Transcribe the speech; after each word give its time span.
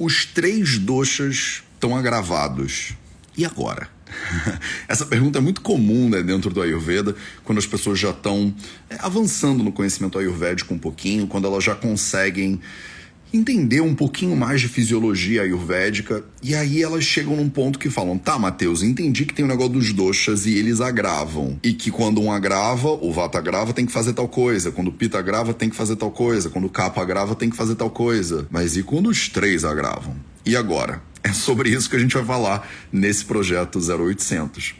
Os 0.00 0.24
três 0.24 0.78
doshas 0.78 1.62
estão 1.74 1.94
agravados. 1.94 2.94
E 3.36 3.44
agora? 3.44 3.86
Essa 4.88 5.04
pergunta 5.04 5.36
é 5.36 5.42
muito 5.42 5.60
comum 5.60 6.08
né, 6.08 6.22
dentro 6.22 6.48
do 6.48 6.62
Ayurveda, 6.62 7.14
quando 7.44 7.58
as 7.58 7.66
pessoas 7.66 7.98
já 7.98 8.08
estão 8.08 8.54
é, 8.88 8.96
avançando 8.98 9.62
no 9.62 9.70
conhecimento 9.70 10.18
ayurvédico 10.18 10.72
um 10.72 10.78
pouquinho, 10.78 11.26
quando 11.26 11.46
elas 11.46 11.62
já 11.62 11.74
conseguem 11.74 12.58
entender 13.32 13.80
um 13.80 13.94
pouquinho 13.94 14.36
mais 14.36 14.60
de 14.60 14.68
fisiologia 14.68 15.42
ayurvédica, 15.42 16.24
e 16.42 16.54
aí 16.54 16.82
elas 16.82 17.04
chegam 17.04 17.36
num 17.36 17.48
ponto 17.48 17.78
que 17.78 17.90
falam: 17.90 18.18
tá, 18.18 18.38
Matheus, 18.38 18.82
entendi 18.82 19.24
que 19.24 19.34
tem 19.34 19.44
um 19.44 19.48
negócio 19.48 19.72
dos 19.72 19.92
doshas 19.92 20.46
e 20.46 20.54
eles 20.54 20.80
agravam. 20.80 21.58
E 21.62 21.72
que 21.72 21.90
quando 21.90 22.20
um 22.20 22.32
agrava, 22.32 22.88
o 22.88 23.12
vata 23.12 23.38
agrava, 23.38 23.72
tem 23.72 23.86
que 23.86 23.92
fazer 23.92 24.12
tal 24.12 24.28
coisa. 24.28 24.70
Quando 24.70 24.88
o 24.88 24.92
pita 24.92 25.18
agrava, 25.18 25.54
tem 25.54 25.70
que 25.70 25.76
fazer 25.76 25.96
tal 25.96 26.10
coisa. 26.10 26.50
Quando 26.50 26.66
o 26.66 26.70
kapha 26.70 27.02
agrava, 27.02 27.34
tem 27.34 27.50
que 27.50 27.56
fazer 27.56 27.74
tal 27.74 27.90
coisa. 27.90 28.46
Mas 28.50 28.76
e 28.76 28.82
quando 28.82 29.08
os 29.08 29.28
três 29.28 29.64
agravam? 29.64 30.14
E 30.44 30.56
agora? 30.56 31.02
É 31.22 31.34
sobre 31.34 31.68
isso 31.68 31.90
que 31.90 31.96
a 31.96 31.98
gente 31.98 32.14
vai 32.14 32.24
falar 32.24 32.66
nesse 32.90 33.26
projeto 33.26 33.78
0800. 33.78 34.74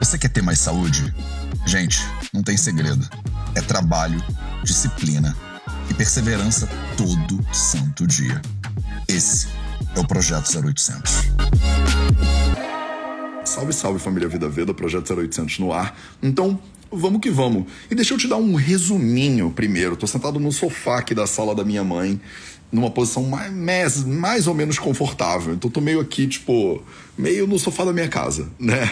Você 0.00 0.18
quer 0.18 0.28
ter 0.28 0.42
mais 0.42 0.58
saúde? 0.58 1.14
Gente, 1.64 2.00
não 2.34 2.42
tem 2.42 2.56
segredo. 2.56 3.08
É 3.54 3.60
trabalho, 3.60 4.22
disciplina 4.62 5.36
e 5.88 5.94
perseverança 5.94 6.68
todo 6.96 7.44
santo 7.52 8.06
dia. 8.06 8.40
Esse 9.08 9.48
é 9.94 10.00
o 10.00 10.06
Projeto 10.06 10.46
0800. 10.56 11.30
Salve, 13.50 13.72
salve 13.72 13.98
família 13.98 14.28
Vida 14.28 14.48
Veda, 14.48 14.72
Projeto 14.72 15.12
0800 15.12 15.58
no 15.58 15.72
ar. 15.72 15.98
Então, 16.22 16.56
vamos 16.88 17.20
que 17.20 17.28
vamos. 17.30 17.64
E 17.90 17.96
deixa 17.96 18.14
eu 18.14 18.18
te 18.18 18.28
dar 18.28 18.36
um 18.36 18.54
resuminho 18.54 19.50
primeiro. 19.50 19.96
Tô 19.96 20.06
sentado 20.06 20.38
no 20.38 20.52
sofá 20.52 21.00
aqui 21.00 21.16
da 21.16 21.26
sala 21.26 21.52
da 21.52 21.64
minha 21.64 21.82
mãe, 21.82 22.20
numa 22.70 22.92
posição 22.92 23.24
mais, 23.24 24.04
mais 24.04 24.46
ou 24.46 24.54
menos 24.54 24.78
confortável. 24.78 25.52
Então 25.52 25.68
tô 25.68 25.80
meio 25.80 25.98
aqui, 25.98 26.28
tipo, 26.28 26.80
meio 27.18 27.44
no 27.44 27.58
sofá 27.58 27.84
da 27.84 27.92
minha 27.92 28.06
casa, 28.06 28.48
né? 28.56 28.88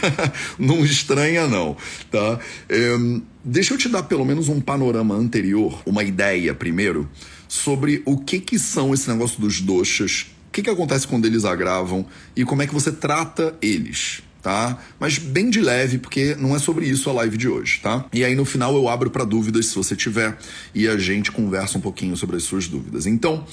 não 0.60 0.84
estranha, 0.84 1.46
não, 1.46 1.74
tá? 2.10 2.38
É, 2.68 2.96
deixa 3.42 3.72
eu 3.72 3.78
te 3.78 3.88
dar 3.88 4.02
pelo 4.02 4.26
menos 4.26 4.50
um 4.50 4.60
panorama 4.60 5.14
anterior, 5.14 5.80
uma 5.86 6.04
ideia 6.04 6.52
primeiro, 6.52 7.08
sobre 7.48 8.02
o 8.04 8.18
que 8.18 8.38
que 8.38 8.58
são 8.58 8.92
esse 8.92 9.08
negócio 9.08 9.40
dos 9.40 9.62
doxas, 9.62 10.26
que 10.54 10.62
que 10.62 10.70
acontece 10.70 11.06
quando 11.06 11.26
eles 11.26 11.44
agravam 11.44 12.06
e 12.36 12.44
como 12.44 12.62
é 12.62 12.66
que 12.66 12.72
você 12.72 12.92
trata 12.92 13.56
eles, 13.60 14.22
tá? 14.40 14.78
Mas 15.00 15.18
bem 15.18 15.50
de 15.50 15.60
leve, 15.60 15.98
porque 15.98 16.36
não 16.36 16.54
é 16.54 16.60
sobre 16.60 16.86
isso 16.86 17.10
a 17.10 17.12
live 17.12 17.36
de 17.36 17.48
hoje, 17.48 17.80
tá? 17.82 18.06
E 18.12 18.24
aí 18.24 18.36
no 18.36 18.44
final 18.44 18.72
eu 18.76 18.88
abro 18.88 19.10
para 19.10 19.24
dúvidas 19.24 19.66
se 19.66 19.74
você 19.74 19.96
tiver 19.96 20.38
e 20.72 20.86
a 20.86 20.96
gente 20.96 21.32
conversa 21.32 21.76
um 21.76 21.80
pouquinho 21.80 22.16
sobre 22.16 22.36
as 22.36 22.44
suas 22.44 22.68
dúvidas. 22.68 23.04
Então, 23.04 23.44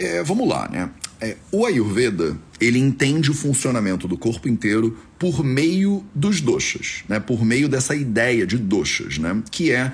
é, 0.00 0.20
vamos 0.24 0.48
lá, 0.48 0.68
né? 0.68 0.90
É, 1.20 1.36
o 1.52 1.64
Ayurveda 1.64 2.36
ele 2.60 2.80
entende 2.80 3.30
o 3.30 3.34
funcionamento 3.34 4.08
do 4.08 4.18
corpo 4.18 4.48
inteiro 4.48 4.98
por 5.16 5.44
meio 5.44 6.04
dos 6.12 6.40
doshas, 6.40 7.04
né? 7.08 7.20
Por 7.20 7.44
meio 7.44 7.68
dessa 7.68 7.94
ideia 7.94 8.44
de 8.44 8.58
doshas, 8.58 9.16
né? 9.16 9.40
Que 9.48 9.70
é 9.70 9.92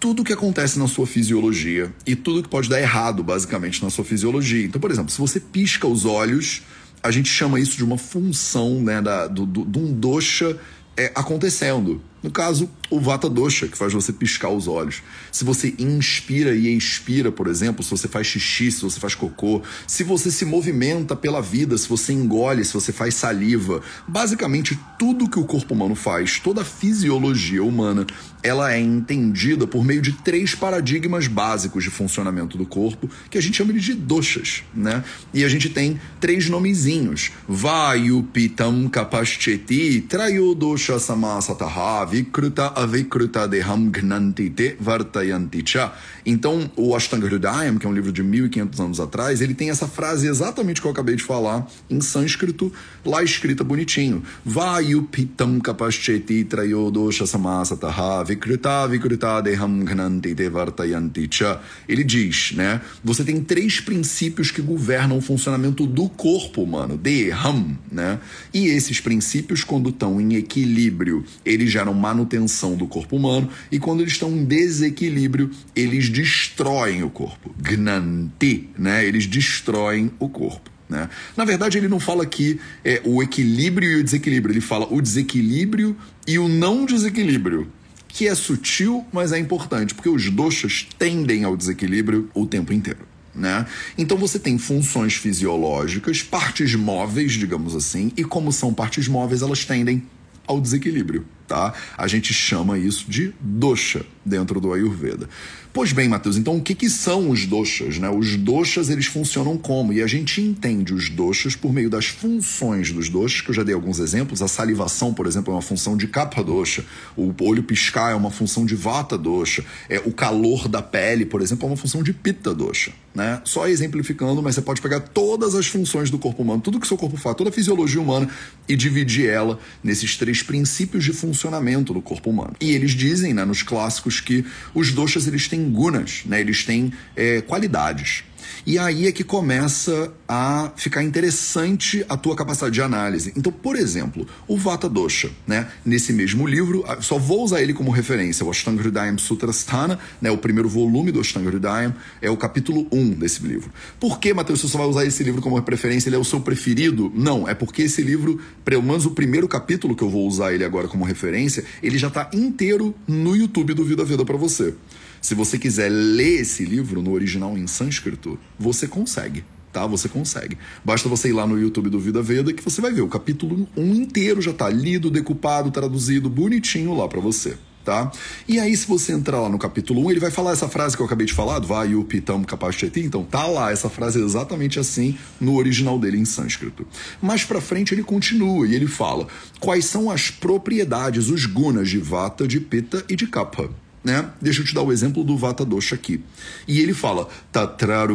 tudo 0.00 0.24
que 0.24 0.32
acontece 0.32 0.78
na 0.78 0.88
sua 0.88 1.06
fisiologia 1.06 1.92
e 2.06 2.16
tudo 2.16 2.42
que 2.42 2.48
pode 2.48 2.68
dar 2.68 2.80
errado, 2.80 3.22
basicamente, 3.22 3.82
na 3.84 3.90
sua 3.90 4.04
fisiologia. 4.04 4.64
Então, 4.64 4.80
por 4.80 4.90
exemplo, 4.90 5.10
se 5.10 5.18
você 5.18 5.38
pisca 5.38 5.86
os 5.86 6.04
olhos 6.04 6.62
a 7.02 7.10
gente 7.10 7.28
chama 7.28 7.58
isso 7.58 7.76
de 7.76 7.84
uma 7.84 7.96
função 7.96 8.80
né, 8.80 9.00
da, 9.00 9.26
do, 9.26 9.46
do, 9.46 9.64
de 9.64 9.78
um 9.78 9.92
dosha 9.92 10.58
é, 10.96 11.10
acontecendo. 11.14 12.02
No 12.22 12.30
caso, 12.30 12.68
o 12.90 13.00
Vata 13.00 13.30
Dosha, 13.30 13.66
que 13.66 13.78
faz 13.78 13.94
você 13.94 14.12
piscar 14.12 14.50
os 14.50 14.68
olhos. 14.68 15.02
Se 15.32 15.42
você 15.42 15.74
inspira 15.78 16.54
e 16.54 16.76
expira, 16.76 17.32
por 17.32 17.46
exemplo, 17.46 17.82
se 17.82 17.90
você 17.90 18.06
faz 18.06 18.26
xixi, 18.26 18.70
se 18.70 18.82
você 18.82 19.00
faz 19.00 19.14
cocô, 19.14 19.62
se 19.86 20.04
você 20.04 20.30
se 20.30 20.44
movimenta 20.44 21.16
pela 21.16 21.40
vida, 21.40 21.78
se 21.78 21.88
você 21.88 22.12
engole, 22.12 22.64
se 22.64 22.74
você 22.74 22.92
faz 22.92 23.14
saliva, 23.14 23.80
basicamente 24.06 24.78
tudo 24.98 25.30
que 25.30 25.38
o 25.38 25.44
corpo 25.44 25.72
humano 25.72 25.94
faz, 25.94 26.38
toda 26.38 26.60
a 26.60 26.64
fisiologia 26.64 27.64
humana, 27.64 28.06
ela 28.42 28.72
é 28.72 28.78
entendida 28.78 29.66
por 29.66 29.84
meio 29.84 30.02
de 30.02 30.12
três 30.12 30.54
paradigmas 30.54 31.26
básicos 31.26 31.84
de 31.84 31.90
funcionamento 31.90 32.58
do 32.58 32.66
corpo, 32.66 33.08
que 33.30 33.38
a 33.38 33.40
gente 33.40 33.56
chama 33.56 33.72
de 33.72 33.94
doshas, 33.94 34.62
né? 34.74 35.04
E 35.32 35.44
a 35.44 35.48
gente 35.48 35.70
tem 35.70 36.00
três 36.20 36.48
nomezinhos: 36.48 37.30
Vayu 37.48 38.22
Pitam 38.32 38.88
Kapascheti 38.88 40.04
Trayodosha 40.08 40.98
Samasataha 40.98 42.09
Vikruta 42.10 42.72
Avikruta 42.74 43.46
Deham 43.46 43.88
Gnanti 43.88 44.50
Te 44.50 44.76
Vartayanti 44.80 45.62
Cha. 45.64 45.94
Então, 46.26 46.68
o 46.74 46.96
Ashtanga 46.96 47.24
Hridayam, 47.26 47.78
que 47.78 47.86
é 47.86 47.88
um 47.88 47.92
livro 47.92 48.10
de 48.10 48.20
1500 48.20 48.80
anos 48.80 49.00
atrás, 49.00 49.40
ele 49.40 49.54
tem 49.54 49.70
essa 49.70 49.86
frase 49.86 50.26
exatamente 50.26 50.80
que 50.80 50.86
eu 50.88 50.90
acabei 50.90 51.14
de 51.14 51.22
falar 51.22 51.68
em 51.88 52.00
sânscrito, 52.00 52.72
lá 53.04 53.22
escrita 53.22 53.62
bonitinho. 53.62 54.24
Vayu 54.44 55.04
Pitam 55.04 55.60
Kapascheti 55.60 56.42
Trayodosha 56.42 57.26
Samasataha 57.26 58.24
Vikruta 58.24 58.88
Vikruta 58.88 59.40
Deham 59.40 59.84
Gnanti 59.84 60.34
Te 60.34 60.48
Vartayanti 60.48 61.28
Cha. 61.30 61.60
Ele 61.88 62.02
diz, 62.02 62.52
né? 62.56 62.80
Você 63.04 63.22
tem 63.22 63.40
três 63.40 63.78
princípios 63.78 64.50
que 64.50 64.60
governam 64.60 65.18
o 65.18 65.20
funcionamento 65.20 65.86
do 65.86 66.08
corpo 66.08 66.62
humano, 66.62 66.96
Deham, 66.96 67.78
né? 67.90 68.18
E 68.52 68.66
esses 68.66 68.98
princípios, 68.98 69.62
quando 69.62 69.90
estão 69.90 70.20
em 70.20 70.34
equilíbrio, 70.34 71.24
eles 71.44 71.70
geram 71.70 71.99
manutenção 72.00 72.74
do 72.74 72.86
corpo 72.86 73.16
humano, 73.16 73.48
e 73.70 73.78
quando 73.78 74.00
eles 74.00 74.14
estão 74.14 74.30
em 74.30 74.44
desequilíbrio, 74.44 75.50
eles 75.76 76.08
destroem 76.08 77.02
o 77.02 77.10
corpo. 77.10 77.54
Gnanti, 77.60 78.68
né? 78.76 79.06
Eles 79.06 79.26
destroem 79.26 80.10
o 80.18 80.28
corpo. 80.28 80.70
Né? 80.88 81.08
Na 81.36 81.44
verdade, 81.44 81.78
ele 81.78 81.86
não 81.86 82.00
fala 82.00 82.24
aqui 82.24 82.58
é, 82.84 83.00
o 83.04 83.22
equilíbrio 83.22 83.90
e 83.90 84.00
o 84.00 84.04
desequilíbrio, 84.04 84.52
ele 84.52 84.60
fala 84.60 84.92
o 84.92 85.00
desequilíbrio 85.00 85.96
e 86.26 86.38
o 86.38 86.48
não 86.48 86.84
desequilíbrio 86.84 87.70
que 88.08 88.26
é 88.26 88.34
sutil, 88.34 89.06
mas 89.12 89.32
é 89.32 89.38
importante, 89.38 89.94
porque 89.94 90.08
os 90.08 90.28
doxas 90.30 90.86
tendem 90.98 91.44
ao 91.44 91.56
desequilíbrio 91.56 92.28
o 92.34 92.44
tempo 92.44 92.72
inteiro. 92.72 93.08
Né? 93.32 93.64
Então 93.96 94.18
você 94.18 94.38
tem 94.38 94.58
funções 94.58 95.14
fisiológicas, 95.14 96.20
partes 96.20 96.74
móveis, 96.74 97.32
digamos 97.32 97.76
assim, 97.76 98.10
e 98.16 98.24
como 98.24 98.52
são 98.52 98.74
partes 98.74 99.06
móveis, 99.06 99.42
elas 99.42 99.64
tendem 99.64 100.02
ao 100.46 100.60
desequilíbrio. 100.60 101.24
Tá? 101.50 101.74
A 101.98 102.06
gente 102.06 102.32
chama 102.32 102.78
isso 102.78 103.10
de 103.10 103.34
dosha 103.40 104.06
dentro 104.24 104.60
do 104.60 104.72
Ayurveda. 104.72 105.28
Pois 105.72 105.92
bem, 105.92 106.08
Matheus, 106.08 106.36
então 106.36 106.56
o 106.56 106.60
que, 106.60 106.74
que 106.74 106.90
são 106.90 107.30
os 107.30 107.46
doshas? 107.46 107.96
Né? 107.96 108.10
Os 108.10 108.34
doshas 108.34 108.90
eles 108.90 109.06
funcionam 109.06 109.56
como? 109.56 109.92
E 109.92 110.02
a 110.02 110.06
gente 110.06 110.40
entende 110.40 110.92
os 110.92 111.08
doshas 111.08 111.54
por 111.54 111.72
meio 111.72 111.88
das 111.88 112.06
funções 112.06 112.90
dos 112.90 113.08
doshas, 113.08 113.40
que 113.40 113.50
eu 113.50 113.54
já 113.54 113.62
dei 113.62 113.72
alguns 113.72 114.00
exemplos. 114.00 114.42
A 114.42 114.48
salivação, 114.48 115.14
por 115.14 115.28
exemplo, 115.28 115.52
é 115.52 115.56
uma 115.56 115.62
função 115.62 115.96
de 115.96 116.08
kapha 116.08 116.42
dosha. 116.42 116.84
O 117.16 117.32
olho 117.42 117.62
piscar 117.62 118.10
é 118.10 118.14
uma 118.16 118.32
função 118.32 118.66
de 118.66 118.74
vata 118.74 119.16
dosha. 119.16 119.64
É, 119.88 120.00
o 120.00 120.12
calor 120.12 120.66
da 120.66 120.82
pele, 120.82 121.24
por 121.24 121.40
exemplo, 121.40 121.66
é 121.66 121.70
uma 121.70 121.76
função 121.76 122.02
de 122.02 122.12
pitta 122.12 122.52
dosha. 122.52 122.92
Né? 123.14 123.40
Só 123.44 123.68
exemplificando, 123.68 124.42
mas 124.42 124.56
você 124.56 124.62
pode 124.62 124.80
pegar 124.80 125.00
todas 125.00 125.54
as 125.54 125.66
funções 125.66 126.10
do 126.10 126.18
corpo 126.18 126.42
humano, 126.42 126.60
tudo 126.60 126.80
que 126.80 126.86
seu 126.86 126.96
corpo 126.96 127.16
faz, 127.16 127.36
toda 127.36 127.50
a 127.50 127.52
fisiologia 127.52 128.00
humana 128.00 128.28
e 128.68 128.76
dividir 128.76 129.28
ela 129.28 129.58
nesses 129.84 130.16
três 130.16 130.42
princípios 130.42 131.04
de 131.04 131.12
funcionamento 131.40 131.94
do 131.94 132.02
corpo 132.02 132.28
humano. 132.28 132.54
E 132.60 132.72
eles 132.72 132.90
dizem, 132.90 133.32
né, 133.32 133.44
nos 133.46 133.62
clássicos, 133.62 134.20
que 134.20 134.44
os 134.74 134.92
doshas 134.92 135.26
eles 135.26 135.48
têm 135.48 135.70
gunas, 135.70 136.22
né? 136.26 136.40
eles 136.40 136.64
têm 136.64 136.92
é, 137.16 137.40
qualidades. 137.40 138.24
E 138.66 138.78
aí 138.78 139.06
é 139.06 139.12
que 139.12 139.24
começa 139.24 140.12
a 140.28 140.72
ficar 140.76 141.02
interessante 141.02 142.04
a 142.08 142.16
tua 142.16 142.36
capacidade 142.36 142.74
de 142.74 142.82
análise. 142.82 143.32
Então, 143.36 143.52
por 143.52 143.76
exemplo, 143.76 144.26
o 144.46 144.56
Vata 144.56 144.88
Dosha, 144.88 145.30
né? 145.46 145.68
Nesse 145.84 146.12
mesmo 146.12 146.46
livro, 146.46 146.84
só 147.00 147.18
vou 147.18 147.44
usar 147.44 147.62
ele 147.62 147.72
como 147.72 147.90
referência, 147.90 148.44
o 148.44 148.50
Ashtanga 148.50 148.80
Hridayam 148.82 149.18
Sutrasthana, 149.18 149.98
né? 150.20 150.30
O 150.30 150.38
primeiro 150.38 150.68
volume 150.68 151.10
do 151.10 151.20
Ashtanga 151.20 151.48
Hridayam 151.48 151.94
é 152.20 152.30
o 152.30 152.36
capítulo 152.36 152.86
1 152.92 153.10
desse 153.10 153.42
livro. 153.42 153.70
Por 153.98 154.18
que, 154.18 154.32
Matheus, 154.32 154.60
você 154.60 154.68
só 154.68 154.78
vai 154.78 154.86
usar 154.86 155.04
esse 155.04 155.22
livro 155.22 155.40
como 155.42 155.60
preferência? 155.62 156.08
Ele 156.08 156.16
é 156.16 156.18
o 156.18 156.24
seu 156.24 156.40
preferido? 156.40 157.12
Não, 157.14 157.48
é 157.48 157.54
porque 157.54 157.82
esse 157.82 158.02
livro, 158.02 158.40
pelo 158.64 158.82
menos 158.82 159.06
o 159.06 159.10
primeiro 159.10 159.48
capítulo 159.48 159.94
que 159.94 160.02
eu 160.02 160.10
vou 160.10 160.26
usar 160.26 160.52
ele 160.52 160.64
agora 160.64 160.88
como 160.88 161.04
referência, 161.04 161.64
ele 161.82 161.98
já 161.98 162.08
está 162.08 162.30
inteiro 162.32 162.94
no 163.06 163.36
YouTube 163.36 163.74
do 163.74 163.84
Vida 163.84 164.04
Veda 164.04 164.24
para 164.24 164.36
você. 164.36 164.74
Se 165.20 165.34
você 165.34 165.58
quiser 165.58 165.90
ler 165.90 166.40
esse 166.40 166.64
livro 166.64 167.02
no 167.02 167.12
original 167.12 167.56
em 167.56 167.66
sânscrito, 167.66 168.38
você 168.58 168.88
consegue. 168.88 169.44
Tá, 169.72 169.86
você 169.86 170.08
consegue. 170.08 170.58
Basta 170.84 171.08
você 171.08 171.28
ir 171.28 171.32
lá 171.32 171.46
no 171.46 171.58
YouTube 171.58 171.90
do 171.90 172.00
Vida 172.00 172.20
Veda 172.20 172.52
que 172.52 172.64
você 172.64 172.80
vai 172.80 172.92
ver 172.92 173.02
o 173.02 173.08
capítulo 173.08 173.68
1 173.76 173.94
inteiro 173.94 174.42
já 174.42 174.52
tá 174.52 174.68
lido, 174.68 175.10
decupado, 175.10 175.70
traduzido, 175.70 176.28
bonitinho 176.28 176.96
lá 176.96 177.06
para 177.06 177.20
você 177.20 177.56
tá? 177.84 178.10
E 178.46 178.58
aí, 178.58 178.76
se 178.76 178.86
você 178.86 179.12
entrar 179.12 179.40
lá 179.40 179.48
no 179.48 179.58
capítulo 179.58 180.04
1, 180.06 180.10
ele 180.12 180.20
vai 180.20 180.30
falar 180.30 180.52
essa 180.52 180.68
frase 180.68 180.96
que 180.96 181.02
eu 181.02 181.06
acabei 181.06 181.26
de 181.26 181.32
falar, 181.32 181.58
vai 181.60 181.94
o 181.94 182.04
pitam 182.04 182.44
kapasheti, 182.44 183.00
então 183.00 183.24
tá 183.24 183.46
lá 183.46 183.72
essa 183.72 183.88
frase 183.88 184.22
exatamente 184.22 184.78
assim 184.78 185.16
no 185.40 185.56
original 185.56 185.98
dele 185.98 186.18
em 186.18 186.24
sânscrito. 186.24 186.86
Mais 187.20 187.44
para 187.44 187.60
frente 187.60 187.94
ele 187.94 188.02
continua 188.02 188.66
e 188.66 188.74
ele 188.74 188.86
fala 188.86 189.26
quais 189.58 189.86
são 189.86 190.10
as 190.10 190.30
propriedades, 190.30 191.28
os 191.28 191.46
gunas 191.46 191.88
de 191.88 191.98
vata, 191.98 192.46
de 192.46 192.60
pita 192.60 193.04
e 193.08 193.16
de 193.16 193.26
kapha 193.26 193.70
né? 194.02 194.30
Deixa 194.40 194.62
eu 194.62 194.64
te 194.64 194.74
dar 194.74 194.82
o 194.82 194.92
exemplo 194.92 195.22
do 195.22 195.36
Vata 195.36 195.64
Dosha 195.64 195.94
aqui. 195.94 196.22
E 196.66 196.80
ele 196.80 196.94
fala: 196.94 197.28
Tatra 197.52 198.06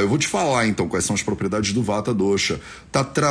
eu 0.00 0.08
vou 0.08 0.18
te 0.18 0.28
falar 0.28 0.66
então 0.66 0.88
quais 0.88 1.04
são 1.04 1.14
as 1.14 1.22
propriedades 1.22 1.72
do 1.72 1.82
Vata 1.82 2.14
Dosha. 2.14 2.60
Tatra 2.92 3.30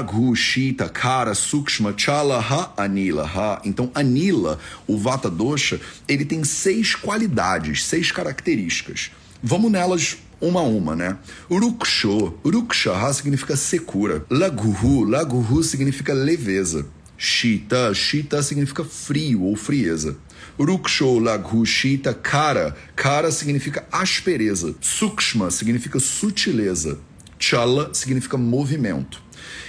rukshita 0.00 0.88
kara 0.88 1.34
sukshma 1.34 1.94
chalaha 1.96 2.72
anilaha. 2.76 3.60
Então, 3.64 3.90
anila, 3.94 4.58
o 4.86 4.98
Vata 4.98 5.30
Dosha, 5.30 5.80
ele 6.06 6.24
tem 6.24 6.44
seis 6.44 6.94
qualidades, 6.94 7.84
seis 7.84 8.12
características. 8.12 9.10
Vamos 9.42 9.70
nelas 9.70 10.18
uma 10.40 10.60
a 10.60 10.64
uma, 10.64 10.94
né? 10.94 11.16
Uruksho, 11.50 12.34
Urukshaha 12.44 13.12
significa 13.12 13.56
secura. 13.56 14.24
Laguhu, 14.28 15.04
Laguhu 15.04 15.62
significa 15.62 16.12
leveza. 16.12 16.86
Shita, 17.16 17.94
Shita 17.94 18.42
significa 18.42 18.84
frio 18.84 19.42
ou 19.42 19.56
frieza. 19.56 20.16
Ruksho, 20.58 21.18
Laghu, 21.18 21.64
Shita, 21.64 22.12
Kara. 22.12 22.76
Kara 22.94 23.30
significa 23.30 23.84
aspereza. 23.90 24.74
Sukshma 24.80 25.50
significa 25.50 25.98
sutileza. 25.98 26.98
Chala 27.38 27.90
significa 27.92 28.36
movimento. 28.36 29.22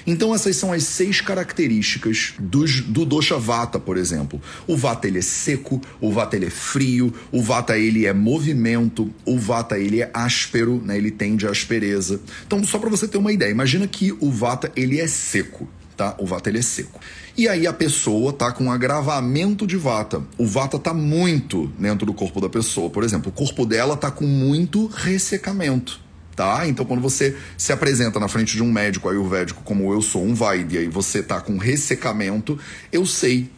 Então 0.07 0.33
essas 0.33 0.55
são 0.55 0.71
as 0.71 0.83
seis 0.83 1.19
características 1.19 2.35
dos, 2.39 2.81
do 2.81 3.05
dosha 3.05 3.37
vata, 3.37 3.79
por 3.79 3.97
exemplo. 3.97 4.39
O 4.67 4.77
vata 4.77 5.07
ele 5.07 5.19
é 5.19 5.21
seco, 5.21 5.81
o 5.99 6.11
vata 6.11 6.35
ele 6.35 6.45
é 6.45 6.49
frio, 6.49 7.13
o 7.31 7.41
vata 7.41 7.77
ele 7.77 8.05
é 8.05 8.13
movimento, 8.13 9.11
o 9.25 9.37
vata 9.37 9.79
ele 9.79 10.01
é 10.01 10.11
áspero, 10.13 10.81
né? 10.85 10.97
Ele 10.97 11.11
tende 11.11 11.47
à 11.47 11.51
aspereza. 11.51 12.21
Então 12.45 12.63
só 12.63 12.77
para 12.77 12.89
você 12.89 13.07
ter 13.07 13.17
uma 13.17 13.33
ideia, 13.33 13.49
imagina 13.49 13.87
que 13.87 14.11
o 14.19 14.31
vata 14.31 14.71
ele 14.75 14.99
é 14.99 15.07
seco 15.07 15.67
tá? 15.95 16.15
O 16.17 16.25
vata 16.25 16.49
ele 16.49 16.59
é 16.59 16.61
seco. 16.61 16.99
E 17.37 17.49
aí 17.49 17.67
a 17.67 17.73
pessoa 17.73 18.31
tá 18.31 18.49
com 18.51 18.65
um 18.65 18.71
agravamento 18.71 19.67
de 19.67 19.75
vata. 19.75 20.21
O 20.37 20.45
vata 20.45 20.79
tá 20.79 20.93
muito 20.93 21.67
dentro 21.77 22.05
do 22.05 22.13
corpo 22.13 22.39
da 22.39 22.47
pessoa. 22.47 22.89
Por 22.89 23.03
exemplo, 23.03 23.29
o 23.29 23.33
corpo 23.33 23.65
dela 23.65 23.97
tá 23.97 24.09
com 24.09 24.25
muito 24.25 24.87
ressecamento. 24.87 25.99
Tá? 26.33 26.67
Então, 26.67 26.85
quando 26.85 27.01
você 27.01 27.35
se 27.57 27.73
apresenta 27.73 28.19
na 28.19 28.27
frente 28.27 28.55
de 28.55 28.63
um 28.63 28.71
médico 28.71 29.09
ayurvédico, 29.09 29.63
como 29.63 29.91
eu 29.93 30.01
sou, 30.01 30.23
um 30.23 30.33
Vaidya, 30.33 30.81
e 30.81 30.87
você 30.87 31.23
tá 31.23 31.39
com 31.41 31.57
ressecamento, 31.57 32.57
eu 32.91 33.05
sei 33.05 33.49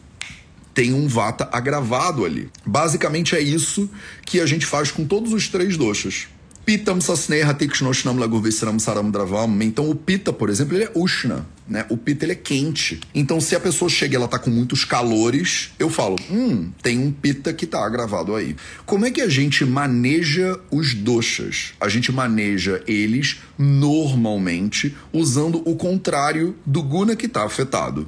tem 0.74 0.94
um 0.94 1.08
vata 1.08 1.48
agravado 1.50 2.24
ali. 2.24 2.48
Basicamente 2.64 3.34
é 3.34 3.40
isso 3.40 3.90
que 4.24 4.40
a 4.40 4.46
gente 4.46 4.64
faz 4.64 4.92
com 4.92 5.04
todos 5.04 5.32
os 5.32 5.48
três 5.48 5.76
doshas. 5.76 6.28
Pitam 6.68 7.00
sasneha 7.00 7.54
tikshnoshnam 7.54 8.18
lagurvisram 8.18 8.78
saram 8.78 9.10
dravam. 9.10 9.62
Então 9.62 9.88
o 9.88 9.94
pita, 9.94 10.34
por 10.34 10.50
exemplo, 10.50 10.76
ele 10.76 10.84
é 10.84 10.90
ushna, 10.94 11.46
né? 11.66 11.86
O 11.88 11.96
pita 11.96 12.26
ele 12.26 12.32
é 12.32 12.34
quente. 12.34 13.00
Então 13.14 13.40
se 13.40 13.56
a 13.56 13.60
pessoa 13.60 13.88
chega 13.88 14.12
e 14.12 14.16
ela 14.16 14.28
tá 14.28 14.38
com 14.38 14.50
muitos 14.50 14.84
calores, 14.84 15.70
eu 15.78 15.88
falo, 15.88 16.16
hum, 16.30 16.70
tem 16.82 16.98
um 16.98 17.10
pita 17.10 17.54
que 17.54 17.64
tá 17.66 17.82
agravado 17.82 18.34
aí. 18.36 18.54
Como 18.84 19.06
é 19.06 19.10
que 19.10 19.22
a 19.22 19.28
gente 19.30 19.64
maneja 19.64 20.60
os 20.70 20.92
doshas? 20.92 21.72
A 21.80 21.88
gente 21.88 22.12
maneja 22.12 22.82
eles 22.86 23.38
normalmente 23.56 24.94
usando 25.10 25.62
o 25.64 25.74
contrário 25.74 26.54
do 26.66 26.82
guna 26.82 27.16
que 27.16 27.28
tá 27.28 27.46
afetado. 27.46 28.06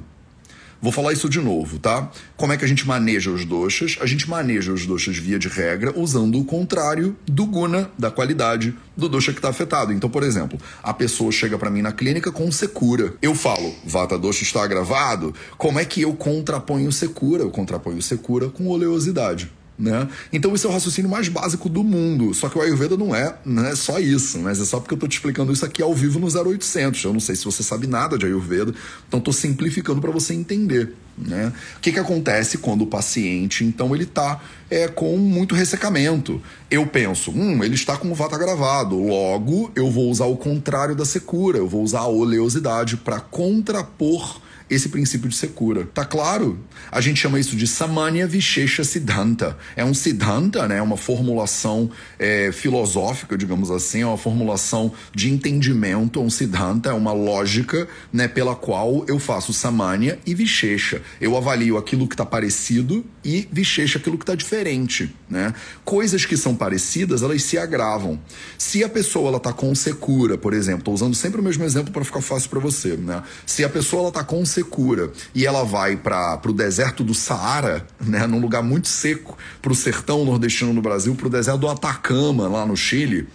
Vou 0.81 0.91
falar 0.91 1.13
isso 1.13 1.29
de 1.29 1.39
novo, 1.39 1.77
tá? 1.77 2.09
Como 2.35 2.51
é 2.51 2.57
que 2.57 2.65
a 2.65 2.67
gente 2.67 2.87
maneja 2.87 3.29
os 3.29 3.45
doshas? 3.45 3.99
A 4.01 4.07
gente 4.07 4.27
maneja 4.27 4.73
os 4.73 4.83
doshas 4.83 5.15
via 5.15 5.37
de 5.37 5.47
regra 5.47 5.93
usando 5.95 6.39
o 6.39 6.43
contrário 6.43 7.15
do 7.27 7.45
guna, 7.45 7.91
da 7.99 8.09
qualidade 8.09 8.75
do 8.97 9.07
dosha 9.07 9.31
que 9.31 9.37
está 9.37 9.49
afetado. 9.49 9.93
Então, 9.93 10.09
por 10.09 10.23
exemplo, 10.23 10.57
a 10.81 10.91
pessoa 10.91 11.31
chega 11.31 11.55
para 11.55 11.69
mim 11.69 11.83
na 11.83 11.91
clínica 11.91 12.31
com 12.31 12.51
secura. 12.51 13.13
Eu 13.21 13.35
falo, 13.35 13.75
vata 13.85 14.17
dosha 14.17 14.41
está 14.41 14.63
agravado. 14.63 15.35
Como 15.55 15.79
é 15.79 15.85
que 15.85 16.01
eu 16.01 16.15
contraponho 16.15 16.91
secura? 16.91 17.43
Eu 17.43 17.51
contraponho 17.51 18.01
secura 18.01 18.49
com 18.49 18.67
oleosidade. 18.67 19.51
Né? 19.81 20.07
Então 20.31 20.53
esse 20.53 20.63
é 20.63 20.69
o 20.69 20.71
raciocínio 20.71 21.09
mais 21.09 21.27
básico 21.27 21.67
do 21.67 21.83
mundo. 21.83 22.35
Só 22.35 22.47
que 22.47 22.55
o 22.55 22.61
Ayurveda 22.61 22.95
não 22.95 23.15
é, 23.15 23.35
não 23.43 23.65
é 23.65 23.75
só 23.75 23.99
isso, 23.99 24.37
mas 24.37 24.61
é 24.61 24.65
só 24.65 24.79
porque 24.79 24.93
eu 24.93 24.95
estou 24.95 25.09
te 25.09 25.13
explicando 25.13 25.51
isso 25.51 25.65
aqui 25.65 25.81
ao 25.81 25.91
vivo 25.91 26.19
no 26.19 26.27
0800. 26.27 27.03
Eu 27.03 27.11
não 27.11 27.19
sei 27.19 27.35
se 27.35 27.43
você 27.43 27.63
sabe 27.63 27.87
nada 27.87 28.15
de 28.15 28.27
Ayurveda, 28.27 28.75
então 29.07 29.17
estou 29.17 29.33
simplificando 29.33 29.99
para 29.99 30.11
você 30.11 30.35
entender. 30.35 30.93
Né? 31.17 31.51
O 31.77 31.79
que, 31.79 31.91
que 31.91 31.99
acontece 31.99 32.59
quando 32.59 32.83
o 32.83 32.87
paciente, 32.87 33.65
então, 33.65 33.93
ele 33.95 34.03
está 34.03 34.39
é, 34.69 34.87
com 34.87 35.17
muito 35.17 35.55
ressecamento? 35.55 36.39
Eu 36.69 36.85
penso, 36.85 37.31
hum, 37.31 37.63
ele 37.63 37.73
está 37.73 37.97
com 37.97 38.11
o 38.11 38.15
vata 38.15 38.37
gravado, 38.37 38.97
logo 38.97 39.71
eu 39.75 39.89
vou 39.89 40.09
usar 40.11 40.25
o 40.25 40.37
contrário 40.37 40.95
da 40.95 41.05
secura, 41.05 41.57
eu 41.57 41.67
vou 41.67 41.81
usar 41.81 42.01
a 42.01 42.07
oleosidade 42.07 42.97
para 42.97 43.19
contrapor 43.19 44.39
esse 44.71 44.87
princípio 44.87 45.29
de 45.29 45.35
secura. 45.35 45.87
Tá 45.93 46.05
claro? 46.05 46.57
A 46.89 47.01
gente 47.01 47.19
chama 47.19 47.39
isso 47.39 47.57
de 47.57 47.67
Samanya 47.67 48.25
Vishesha 48.25 48.85
Siddhanta. 48.85 49.57
É 49.75 49.83
um 49.83 49.93
Siddhanta, 49.93 50.65
né? 50.65 50.81
uma 50.81 50.95
formulação 50.95 51.91
é, 52.17 52.51
filosófica, 52.53 53.37
digamos 53.37 53.69
assim, 53.69 54.01
é 54.01 54.05
uma 54.05 54.17
formulação 54.17 54.93
de 55.13 55.29
entendimento, 55.29 56.19
é 56.19 56.23
um 56.23 56.29
Siddhanta, 56.29 56.89
é 56.89 56.93
uma 56.93 57.11
lógica 57.11 57.87
né, 58.13 58.29
pela 58.29 58.55
qual 58.55 59.03
eu 59.07 59.19
faço 59.19 59.51
Samanya 59.51 60.17
e 60.25 60.33
Vishesha. 60.33 61.01
Eu 61.19 61.35
avalio 61.35 61.77
aquilo 61.77 62.07
que 62.07 62.13
está 62.13 62.25
parecido 62.25 63.05
e 63.25 63.47
Vishesha 63.51 63.99
aquilo 63.99 64.17
que 64.17 64.23
está 64.23 64.35
diferente. 64.35 65.13
Né? 65.29 65.53
Coisas 65.83 66.25
que 66.25 66.37
são 66.37 66.55
parecidas, 66.55 67.21
elas 67.21 67.43
se 67.43 67.57
agravam. 67.57 68.17
Se 68.57 68.83
a 68.85 68.89
pessoa 68.89 69.27
ela 69.27 69.39
tá 69.39 69.51
com 69.51 69.75
secura, 69.75 70.37
por 70.37 70.53
exemplo, 70.53 70.79
estou 70.79 70.93
usando 70.93 71.15
sempre 71.15 71.41
o 71.41 71.43
mesmo 71.43 71.65
exemplo 71.65 71.91
para 71.91 72.05
ficar 72.05 72.21
fácil 72.21 72.49
para 72.49 72.59
você. 72.59 72.95
Né? 72.95 73.21
Se 73.45 73.65
a 73.65 73.69
pessoa 73.69 74.03
ela 74.03 74.11
tá 74.11 74.23
com 74.23 74.45
secura, 74.45 74.60
secura 74.61 75.11
e 75.33 75.45
ela 75.45 75.63
vai 75.63 75.97
para 75.97 76.39
o 76.45 76.53
deserto 76.53 77.03
do 77.03 77.13
Saara, 77.13 77.85
né, 77.99 78.25
num 78.27 78.39
lugar 78.39 78.61
muito 78.61 78.87
seco, 78.87 79.37
para 79.61 79.71
o 79.71 79.75
sertão 79.75 80.23
nordestino 80.23 80.71
no 80.71 80.81
Brasil, 80.81 81.15
para 81.15 81.27
o 81.27 81.29
deserto 81.29 81.59
do 81.59 81.67
Atacama, 81.67 82.47
lá 82.47 82.65
no 82.65 82.77
Chile, 82.77 83.27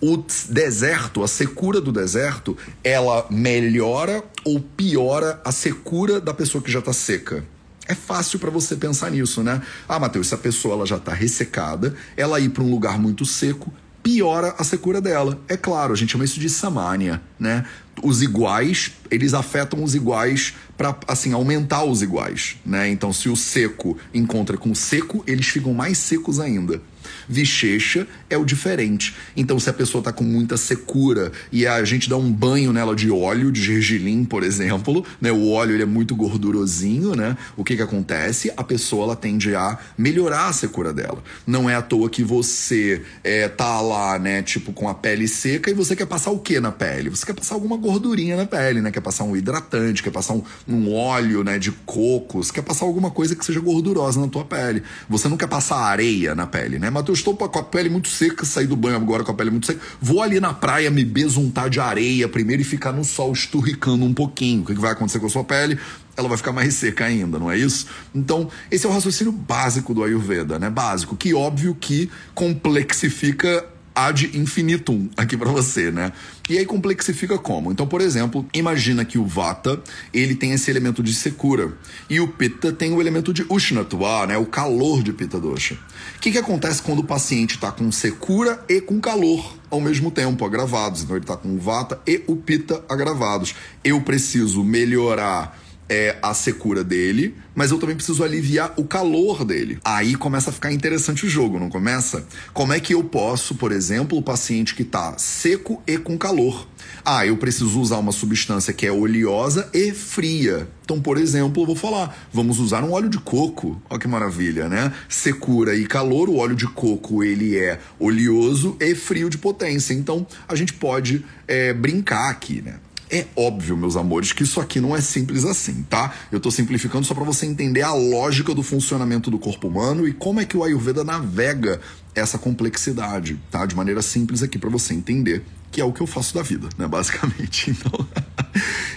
o 0.00 0.24
deserto, 0.48 1.22
a 1.22 1.28
secura 1.28 1.80
do 1.80 1.92
deserto, 1.92 2.56
ela 2.82 3.26
melhora 3.30 4.24
ou 4.44 4.58
piora 4.58 5.40
a 5.44 5.52
secura 5.52 6.18
da 6.18 6.32
pessoa 6.32 6.62
que 6.62 6.72
já 6.72 6.78
está 6.78 6.92
seca? 6.92 7.44
É 7.86 7.94
fácil 7.94 8.38
para 8.38 8.50
você 8.50 8.76
pensar 8.76 9.10
nisso, 9.10 9.42
né? 9.42 9.60
Ah, 9.88 9.98
Matheus, 9.98 10.28
se 10.28 10.34
a 10.34 10.38
pessoa 10.38 10.74
ela 10.74 10.86
já 10.86 10.96
está 10.96 11.12
ressecada, 11.12 11.94
ela 12.16 12.40
ir 12.40 12.48
para 12.50 12.62
um 12.62 12.70
lugar 12.70 12.98
muito 12.98 13.26
seco 13.26 13.70
piora 14.02 14.54
a 14.58 14.64
secura 14.64 15.00
dela. 15.00 15.40
É 15.48 15.56
claro, 15.56 15.92
a 15.92 15.96
gente 15.96 16.12
chama 16.12 16.24
isso 16.24 16.40
de 16.40 16.48
samânia, 16.48 17.20
né? 17.38 17.64
Os 18.02 18.22
iguais, 18.22 18.92
eles 19.10 19.34
afetam 19.34 19.84
os 19.84 19.94
iguais 19.94 20.54
para 20.76 20.96
assim 21.06 21.32
aumentar 21.32 21.84
os 21.84 22.00
iguais, 22.00 22.56
né? 22.64 22.88
Então, 22.88 23.12
se 23.12 23.28
o 23.28 23.36
seco 23.36 23.98
encontra 24.14 24.56
com 24.56 24.70
o 24.70 24.76
seco, 24.76 25.22
eles 25.26 25.46
ficam 25.46 25.74
mais 25.74 25.98
secos 25.98 26.40
ainda. 26.40 26.80
Vichecha 27.28 28.06
é 28.28 28.36
o 28.36 28.44
diferente. 28.44 29.14
Então, 29.36 29.58
se 29.58 29.68
a 29.70 29.72
pessoa 29.72 30.00
está 30.00 30.12
com 30.12 30.24
muita 30.24 30.56
secura 30.56 31.32
e 31.50 31.66
a 31.66 31.84
gente 31.84 32.08
dá 32.08 32.16
um 32.16 32.32
banho 32.32 32.72
nela 32.72 32.94
de 32.94 33.10
óleo, 33.10 33.50
de 33.50 33.62
gergelim, 33.62 34.24
por 34.24 34.42
exemplo, 34.42 35.04
né? 35.20 35.32
O 35.32 35.50
óleo 35.50 35.74
ele 35.74 35.82
é 35.82 35.86
muito 35.86 36.14
gordurosinho, 36.14 37.14
né? 37.14 37.36
O 37.56 37.64
que 37.64 37.76
que 37.76 37.82
acontece? 37.82 38.52
A 38.56 38.64
pessoa 38.64 39.04
ela 39.04 39.16
tende 39.16 39.54
a 39.54 39.78
melhorar 39.96 40.48
a 40.48 40.52
secura 40.52 40.92
dela. 40.92 41.22
Não 41.46 41.68
é 41.68 41.74
à 41.74 41.82
toa 41.82 42.10
que 42.10 42.22
você 42.22 43.02
é, 43.22 43.48
tá 43.48 43.80
lá, 43.80 44.18
né? 44.18 44.42
Tipo, 44.42 44.72
com 44.72 44.88
a 44.88 44.94
pele 44.94 45.26
seca 45.26 45.70
e 45.70 45.74
você 45.74 45.96
quer 45.96 46.06
passar 46.06 46.30
o 46.30 46.38
que 46.38 46.60
na 46.60 46.72
pele? 46.72 47.10
Você 47.10 47.24
quer 47.24 47.34
passar 47.34 47.54
alguma 47.54 47.76
gordurinha 47.76 48.36
na 48.36 48.46
pele, 48.46 48.80
né? 48.80 48.90
Quer 48.90 49.00
passar 49.00 49.24
um 49.24 49.36
hidratante, 49.36 50.02
quer 50.02 50.10
passar 50.10 50.34
um, 50.34 50.42
um 50.68 50.92
óleo, 50.92 51.42
né? 51.44 51.58
De 51.58 51.72
coco, 51.72 52.42
você 52.42 52.52
quer 52.52 52.62
passar 52.62 52.84
alguma 52.84 53.10
coisa 53.10 53.34
que 53.34 53.44
seja 53.44 53.60
gordurosa 53.60 54.20
na 54.20 54.28
tua 54.28 54.44
pele. 54.44 54.82
Você 55.08 55.28
não 55.28 55.36
quer 55.36 55.48
passar 55.48 55.78
areia 55.78 56.34
na 56.34 56.46
pele, 56.46 56.78
né? 56.78 56.89
Mas 56.90 57.06
eu 57.06 57.14
estou 57.14 57.36
com 57.36 57.58
a 57.58 57.62
pele 57.62 57.88
muito 57.88 58.08
seca, 58.08 58.44
saí 58.44 58.66
do 58.66 58.76
banho 58.76 58.96
agora 58.96 59.24
com 59.24 59.30
a 59.30 59.34
pele 59.34 59.50
muito 59.50 59.66
seca. 59.66 59.80
Vou 60.00 60.22
ali 60.22 60.40
na 60.40 60.52
praia 60.52 60.90
me 60.90 61.04
besuntar 61.04 61.70
de 61.70 61.80
areia 61.80 62.28
primeiro 62.28 62.62
e 62.62 62.64
ficar 62.64 62.92
no 62.92 63.04
sol 63.04 63.32
esturricando 63.32 64.04
um 64.04 64.12
pouquinho. 64.12 64.62
O 64.62 64.64
que 64.66 64.74
vai 64.74 64.92
acontecer 64.92 65.18
com 65.18 65.26
a 65.26 65.30
sua 65.30 65.44
pele? 65.44 65.78
Ela 66.16 66.28
vai 66.28 66.36
ficar 66.36 66.52
mais 66.52 66.74
seca 66.74 67.06
ainda, 67.06 67.38
não 67.38 67.50
é 67.50 67.56
isso? 67.56 67.86
Então, 68.14 68.48
esse 68.70 68.84
é 68.84 68.88
o 68.88 68.92
raciocínio 68.92 69.32
básico 69.32 69.94
do 69.94 70.04
Ayurveda, 70.04 70.58
né? 70.58 70.68
Básico, 70.68 71.16
que 71.16 71.32
óbvio 71.32 71.74
que 71.74 72.10
complexifica 72.34 73.64
ad 73.94 74.30
infinitum 74.34 75.08
aqui 75.16 75.36
para 75.36 75.50
você, 75.50 75.90
né? 75.90 76.12
E 76.48 76.58
aí 76.58 76.66
complexifica 76.66 77.38
como? 77.38 77.70
Então, 77.70 77.86
por 77.86 78.00
exemplo, 78.00 78.46
imagina 78.52 79.04
que 79.04 79.18
o 79.18 79.26
Vata, 79.26 79.80
ele 80.12 80.34
tem 80.34 80.52
esse 80.52 80.70
elemento 80.70 81.02
de 81.02 81.14
secura 81.14 81.72
e 82.08 82.20
o 82.20 82.28
Pitta 82.28 82.72
tem 82.72 82.92
o 82.92 83.00
elemento 83.00 83.32
de 83.32 83.44
Ushnatva, 83.48 84.26
né? 84.26 84.36
O 84.36 84.46
calor 84.46 85.02
de 85.02 85.12
Pitta 85.12 85.38
Dosha. 85.38 85.74
O 86.16 86.20
que, 86.20 86.32
que 86.32 86.38
acontece 86.38 86.82
quando 86.82 87.00
o 87.00 87.04
paciente 87.04 87.54
está 87.54 87.70
com 87.70 87.90
secura 87.92 88.64
e 88.68 88.80
com 88.80 89.00
calor 89.00 89.56
ao 89.70 89.80
mesmo 89.80 90.10
tempo, 90.10 90.44
agravados? 90.44 91.02
Então 91.02 91.16
ele 91.16 91.24
está 91.24 91.36
com 91.36 91.54
o 91.54 91.58
Vata 91.58 92.00
e 92.06 92.22
o 92.26 92.36
Pitta 92.36 92.82
agravados. 92.88 93.54
Eu 93.84 94.00
preciso 94.00 94.64
melhorar 94.64 95.59
é, 95.90 96.16
a 96.22 96.32
secura 96.32 96.84
dele, 96.84 97.34
mas 97.52 97.72
eu 97.72 97.78
também 97.78 97.96
preciso 97.96 98.22
aliviar 98.22 98.72
o 98.76 98.84
calor 98.84 99.44
dele. 99.44 99.80
Aí 99.84 100.14
começa 100.14 100.50
a 100.50 100.52
ficar 100.52 100.72
interessante 100.72 101.26
o 101.26 101.28
jogo, 101.28 101.58
não 101.58 101.68
começa? 101.68 102.24
Como 102.54 102.72
é 102.72 102.78
que 102.78 102.94
eu 102.94 103.02
posso, 103.02 103.56
por 103.56 103.72
exemplo, 103.72 104.16
o 104.16 104.22
paciente 104.22 104.76
que 104.76 104.82
está 104.82 105.18
seco 105.18 105.82
e 105.84 105.98
com 105.98 106.16
calor? 106.16 106.68
Ah, 107.04 107.26
eu 107.26 107.36
preciso 107.36 107.80
usar 107.80 107.98
uma 107.98 108.12
substância 108.12 108.72
que 108.72 108.86
é 108.86 108.92
oleosa 108.92 109.68
e 109.74 109.92
fria. 109.92 110.68
Então, 110.84 111.00
por 111.00 111.18
exemplo, 111.18 111.62
eu 111.62 111.66
vou 111.66 111.76
falar, 111.76 112.28
vamos 112.32 112.60
usar 112.60 112.84
um 112.84 112.92
óleo 112.92 113.08
de 113.08 113.18
coco. 113.18 113.80
Olha 113.90 113.98
que 113.98 114.06
maravilha, 114.06 114.68
né? 114.68 114.92
Secura 115.08 115.74
e 115.74 115.86
calor, 115.86 116.28
o 116.28 116.36
óleo 116.36 116.54
de 116.54 116.66
coco 116.68 117.24
ele 117.24 117.56
é 117.56 117.80
oleoso 117.98 118.76
e 118.80 118.94
frio 118.94 119.28
de 119.28 119.38
potência. 119.38 119.92
Então, 119.92 120.26
a 120.46 120.54
gente 120.54 120.74
pode 120.74 121.24
é, 121.48 121.72
brincar 121.72 122.30
aqui, 122.30 122.62
né? 122.62 122.76
É 123.12 123.26
óbvio, 123.34 123.76
meus 123.76 123.96
amores, 123.96 124.32
que 124.32 124.44
isso 124.44 124.60
aqui 124.60 124.80
não 124.80 124.94
é 124.94 125.00
simples 125.00 125.44
assim, 125.44 125.82
tá? 125.90 126.14
Eu 126.30 126.38
tô 126.38 126.48
simplificando 126.48 127.04
só 127.04 127.12
para 127.12 127.24
você 127.24 127.44
entender 127.44 127.82
a 127.82 127.92
lógica 127.92 128.54
do 128.54 128.62
funcionamento 128.62 129.32
do 129.32 129.38
corpo 129.38 129.66
humano 129.66 130.06
e 130.06 130.12
como 130.12 130.38
é 130.38 130.44
que 130.44 130.56
o 130.56 130.62
Ayurveda 130.62 131.02
navega 131.02 131.80
essa 132.14 132.38
complexidade, 132.38 133.40
tá? 133.50 133.66
De 133.66 133.74
maneira 133.74 134.00
simples 134.00 134.44
aqui 134.44 134.58
para 134.58 134.70
você 134.70 134.94
entender 134.94 135.44
que 135.70 135.80
é 135.80 135.84
o 135.84 135.92
que 135.92 136.00
eu 136.00 136.06
faço 136.06 136.34
da 136.34 136.42
vida, 136.42 136.68
né? 136.76 136.86
Basicamente. 136.86 137.70
Então, 137.80 138.06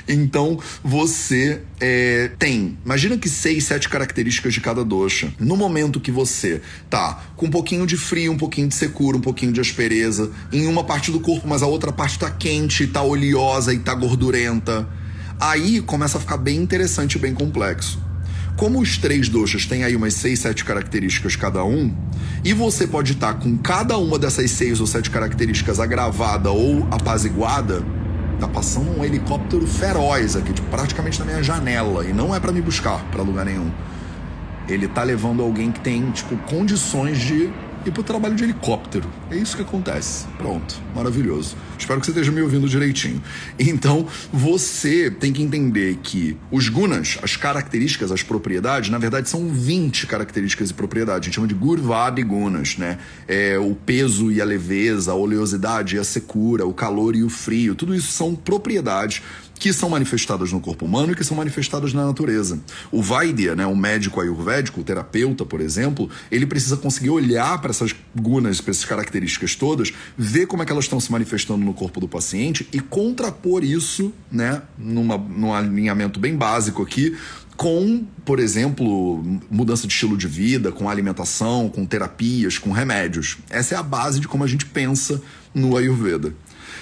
então 0.08 0.60
você 0.84 1.62
é, 1.80 2.32
tem, 2.38 2.78
imagina 2.84 3.18
que 3.18 3.30
seis, 3.30 3.64
sete 3.66 3.88
características 3.88 4.54
de 4.54 4.60
cada 4.60 4.84
dosha. 4.84 5.34
No 5.40 5.56
momento 5.56 6.00
que 6.00 6.12
você 6.12 6.62
tá 6.90 7.24
com 7.38 7.46
um 7.46 7.50
pouquinho 7.50 7.86
de 7.86 7.96
frio, 7.96 8.32
um 8.32 8.38
pouquinho 8.38 8.68
de 8.68 8.76
secura, 8.76 9.16
um 9.16 9.22
pouquinho 9.22 9.54
de 9.54 9.62
aspereza 9.62 10.32
em 10.52 10.68
uma 10.68 10.84
parte 10.84 11.12
do 11.12 11.20
corpo, 11.20 11.48
mas 11.48 11.64
a 11.64 11.68
outra 11.68 11.92
parte 11.92 12.20
tá 12.20 12.30
quente, 12.30 12.88
tá 12.88 13.02
oleosa 13.02 13.74
e 13.74 13.80
tá 13.80 13.94
gordurenta, 13.94 14.88
aí 15.40 15.82
começa 15.82 16.18
a 16.18 16.22
ficar 16.22 16.38
bem 16.38 16.58
interessante 16.58 17.16
e 17.16 17.20
bem 17.20 17.34
complexo. 17.34 18.03
Como 18.56 18.80
os 18.80 18.98
três 18.98 19.28
doxas 19.28 19.66
têm 19.66 19.84
aí 19.84 19.96
umas 19.96 20.14
seis, 20.14 20.40
sete 20.40 20.64
características 20.64 21.36
cada 21.36 21.66
um, 21.66 21.92
e 22.44 22.54
você 22.54 22.86
pode 22.86 23.14
estar 23.14 23.34
com 23.34 23.58
cada 23.58 23.98
uma 23.98 24.20
dessas 24.20 24.52
seis 24.52 24.80
ou 24.80 24.86
sete 24.86 25.10
características 25.10 25.80
agravada 25.80 26.52
ou 26.52 26.88
apaziguada, 26.92 27.84
tá 28.40 28.48
passando 28.48 28.98
um 28.98 29.04
helicóptero 29.04 29.66
feroz 29.66 30.36
aqui, 30.36 30.54
tipo, 30.54 30.70
praticamente 30.70 31.20
na 31.20 31.26
minha 31.26 31.42
janela, 31.42 32.06
e 32.06 32.14
não 32.14 32.34
é 32.34 32.40
para 32.40 32.52
me 32.52 32.62
buscar 32.62 33.04
para 33.12 33.24
lugar 33.24 33.46
nenhum. 33.46 33.72
Ele 34.68 34.88
tá 34.88 35.02
levando 35.04 35.42
alguém 35.42 35.72
que 35.72 35.80
tem, 35.80 36.12
tipo, 36.12 36.38
condições 36.38 37.18
de 37.20 37.50
ir 37.86 37.92
pro 37.92 38.04
trabalho 38.04 38.36
de 38.36 38.44
helicóptero. 38.44 39.10
É 39.30 39.36
isso 39.36 39.56
que 39.56 39.62
acontece. 39.62 40.26
Pronto, 40.38 40.76
maravilhoso. 40.96 41.56
Espero 41.78 42.00
que 42.00 42.06
você 42.06 42.12
esteja 42.12 42.32
me 42.32 42.42
ouvindo 42.42 42.68
direitinho. 42.68 43.22
Então, 43.60 44.08
você 44.32 45.12
tem 45.12 45.34
que 45.34 45.42
entender 45.42 45.98
que 46.02 46.38
os 46.52 46.70
gunas, 46.70 47.18
as 47.22 47.36
características, 47.36 48.12
as 48.12 48.24
propriedades, 48.24 48.90
na 48.90 48.98
verdade 48.98 49.30
são 49.30 49.50
20 49.50 50.08
características 50.08 50.70
e 50.70 50.74
propriedades. 50.74 51.22
A 51.22 51.26
gente 51.26 51.36
chama 51.36 51.48
de 51.48 51.54
gurvada 51.54 52.20
e 52.20 52.24
gunas, 52.24 52.78
né? 52.78 52.98
É, 53.28 53.58
o 53.58 53.76
peso 53.76 54.32
e 54.32 54.42
a 54.42 54.46
leveza, 54.46 55.12
a 55.12 55.16
oleosidade 55.16 55.96
e 55.96 56.00
a 56.00 56.04
secura, 56.04 56.66
o 56.66 56.74
calor 56.74 57.16
e 57.16 57.24
o 57.24 57.30
frio, 57.30 57.76
tudo 57.76 57.94
isso 57.94 58.12
são 58.12 58.36
propriedades 58.36 59.22
que 59.64 59.72
são 59.72 59.90
manifestadas 59.90 60.52
no 60.52 60.60
corpo 60.60 60.84
humano 60.84 61.14
e 61.14 61.16
que 61.16 61.24
são 61.24 61.38
manifestadas 61.38 61.94
na 61.94 62.06
natureza. 62.06 62.60
O 62.92 63.02
Vaidya, 63.02 63.56
né, 63.56 63.66
o 63.66 63.74
médico 63.74 64.20
ayurvédico, 64.20 64.82
o 64.82 64.84
terapeuta, 64.84 65.46
por 65.46 65.62
exemplo, 65.62 66.10
ele 66.30 66.46
precisa 66.46 66.76
conseguir 66.76 67.12
olhar 67.12 67.62
para 67.62 67.70
essas 67.70 67.96
gunas, 68.14 68.60
para 68.60 68.72
essas 68.72 68.84
características 68.84 69.56
todas, 69.56 69.94
ver 70.18 70.48
como 70.48 70.64
é 70.64 70.66
que 70.66 70.72
elas 70.74 70.84
estão 70.84 71.00
se 71.00 71.10
manifestando 71.10 71.64
no 71.64 71.74
corpo 71.74 72.02
do 72.02 72.10
paciente 72.10 72.68
e 72.74 72.80
contrapor 72.82 73.64
isso, 73.64 74.12
né, 74.30 74.64
numa, 74.78 75.18
num 75.18 75.54
alinhamento 75.54 76.20
bem 76.20 76.36
básico 76.36 76.82
aqui, 76.82 77.16
com, 77.56 78.06
por 78.26 78.40
exemplo, 78.42 79.24
mudança 79.50 79.88
de 79.88 79.94
estilo 79.94 80.18
de 80.18 80.28
vida, 80.28 80.74
com 80.74 80.90
alimentação, 80.90 81.70
com 81.70 81.86
terapias, 81.86 82.58
com 82.58 82.74
remédios. 82.74 83.38
Essa 83.50 83.76
é 83.76 83.78
a 83.78 83.84
base 83.84 84.20
de 84.20 84.28
como 84.28 84.44
a 84.44 84.48
gente 84.48 84.66
pensa 84.66 85.22
no 85.56 85.78
Ayurveda. 85.78 86.36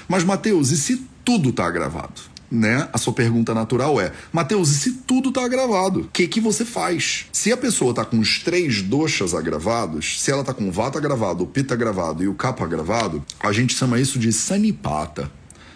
Mas, 0.07 0.23
Mateus, 0.23 0.71
e 0.71 0.77
se 0.77 1.05
tudo 1.23 1.49
está 1.49 1.69
gravado? 1.69 2.30
Né? 2.51 2.89
A 2.91 2.97
sua 2.97 3.13
pergunta 3.13 3.53
natural 3.53 3.99
é: 4.01 4.11
Mateus, 4.31 4.71
e 4.71 4.75
se 4.75 4.91
tudo 5.07 5.31
tá 5.31 5.47
gravado? 5.47 6.01
O 6.01 6.07
que 6.09 6.27
que 6.27 6.41
você 6.41 6.65
faz? 6.65 7.27
Se 7.31 7.51
a 7.51 7.57
pessoa 7.57 7.93
tá 7.93 8.03
com 8.03 8.19
os 8.19 8.39
três 8.39 8.81
doxas 8.81 9.33
agravados, 9.33 10.21
se 10.21 10.31
ela 10.31 10.43
tá 10.43 10.53
com 10.53 10.67
o 10.67 10.71
vata 10.71 10.99
gravado, 10.99 11.43
o 11.43 11.47
pitta 11.47 11.75
gravado 11.75 12.23
e 12.23 12.27
o 12.27 12.33
kapha 12.33 12.67
gravado, 12.67 13.23
a 13.39 13.51
gente 13.51 13.73
chama 13.75 13.99
isso 13.99 14.19
de 14.19 14.33
sanipata. 14.33 15.31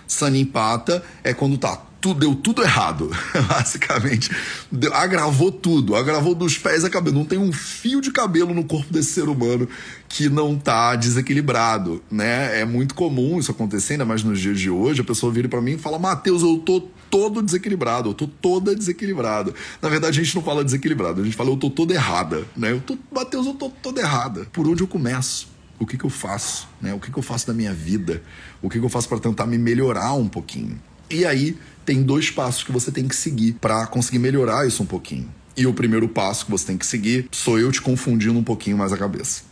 Sanipata 0.08 1.04
é 1.24 1.34
quando 1.34 1.58
tá 1.58 1.76
tudo, 2.06 2.20
deu 2.20 2.36
tudo 2.36 2.62
errado, 2.62 3.10
basicamente. 3.50 4.30
Deu, 4.72 4.94
agravou 4.94 5.52
tudo, 5.52 5.96
agravou 5.96 6.36
dos 6.36 6.56
pés 6.56 6.86
a 6.86 6.90
cabelo. 6.90 7.18
Não 7.18 7.26
tem 7.26 7.40
um 7.40 7.52
fio 7.52 8.00
de 8.00 8.12
cabelo 8.12 8.54
no 8.54 8.64
corpo 8.64 8.94
desse 8.94 9.14
ser 9.14 9.28
humano 9.28 9.68
que 10.08 10.30
não 10.30 10.56
tá 10.56 10.96
desequilibrado, 10.96 12.04
né? 12.12 12.62
É 12.62 12.64
muito 12.64 12.94
comum 12.94 13.40
isso 13.40 13.50
acontecer, 13.50 13.94
ainda 13.94 14.06
mais 14.06 14.24
nos 14.24 14.40
dias 14.40 14.60
de 14.60 14.70
hoje. 14.70 15.02
A 15.02 15.04
pessoa 15.04 15.34
vira 15.34 15.50
para 15.50 15.60
mim 15.60 15.72
e 15.72 15.78
fala: 15.80 15.98
Matheus, 15.98 16.44
eu 16.44 16.60
tô 16.60 16.80
todo 17.10 17.42
desequilibrado, 17.42 18.10
eu 18.10 18.14
tô 18.14 18.28
toda 18.28 18.76
desequilibrada. 18.76 19.52
Na 19.82 19.90
verdade, 19.90 20.20
a 20.20 20.24
gente 20.24 20.36
não 20.36 20.44
fala 20.44 20.64
desequilibrado, 20.64 21.22
a 21.22 21.24
gente 21.24 21.36
fala 21.36 21.50
eu 21.50 21.58
tô 21.58 21.72
toda 21.72 21.92
errada, 21.92 22.46
né? 22.56 22.72
Eu 22.72 22.82
tô, 22.82 22.96
Matheus, 23.12 23.48
eu 23.48 23.56
tô 23.56 23.70
toda 23.70 24.00
errada. 24.00 24.46
Por 24.54 24.68
onde 24.68 24.84
eu 24.84 24.88
começo? 24.88 25.48
O 25.80 25.88
que, 25.88 25.98
que 25.98 26.06
eu 26.06 26.12
faço? 26.12 26.68
Né? 26.80 26.94
O 26.94 27.00
que, 27.00 27.12
que 27.12 27.18
eu 27.18 27.24
faço 27.24 27.48
da 27.48 27.54
minha 27.54 27.74
vida? 27.74 28.22
O 28.62 28.70
que, 28.70 28.80
que 28.80 28.86
eu 28.86 28.90
faço 28.90 29.10
para 29.10 29.18
tentar 29.18 29.48
me 29.48 29.58
melhorar 29.58 30.14
um 30.14 30.28
pouquinho? 30.28 30.80
E 31.10 31.26
aí 31.26 31.58
tem 31.86 32.02
dois 32.02 32.30
passos 32.30 32.64
que 32.64 32.72
você 32.72 32.92
tem 32.92 33.08
que 33.08 33.16
seguir 33.16 33.54
para 33.62 33.86
conseguir 33.88 34.20
melhorar 34.20 34.68
isso 34.68 34.82
um 34.82 34.86
pouquinho. 34.86 35.30
E 35.56 35.66
o 35.68 35.74
primeiro 35.74 36.08
passo 36.08 36.46
que 36.46 36.52
você 36.52 36.66
tem 36.66 36.78
que 36.78 36.86
seguir 36.86 37.30
sou 37.32 37.60
eu 37.60 37.72
te 37.72 37.82
confundindo 37.82 38.38
um 38.38 38.44
pouquinho 38.44 38.78
mais 38.78 38.92
a 38.92 38.98
cabeça. 38.98 39.44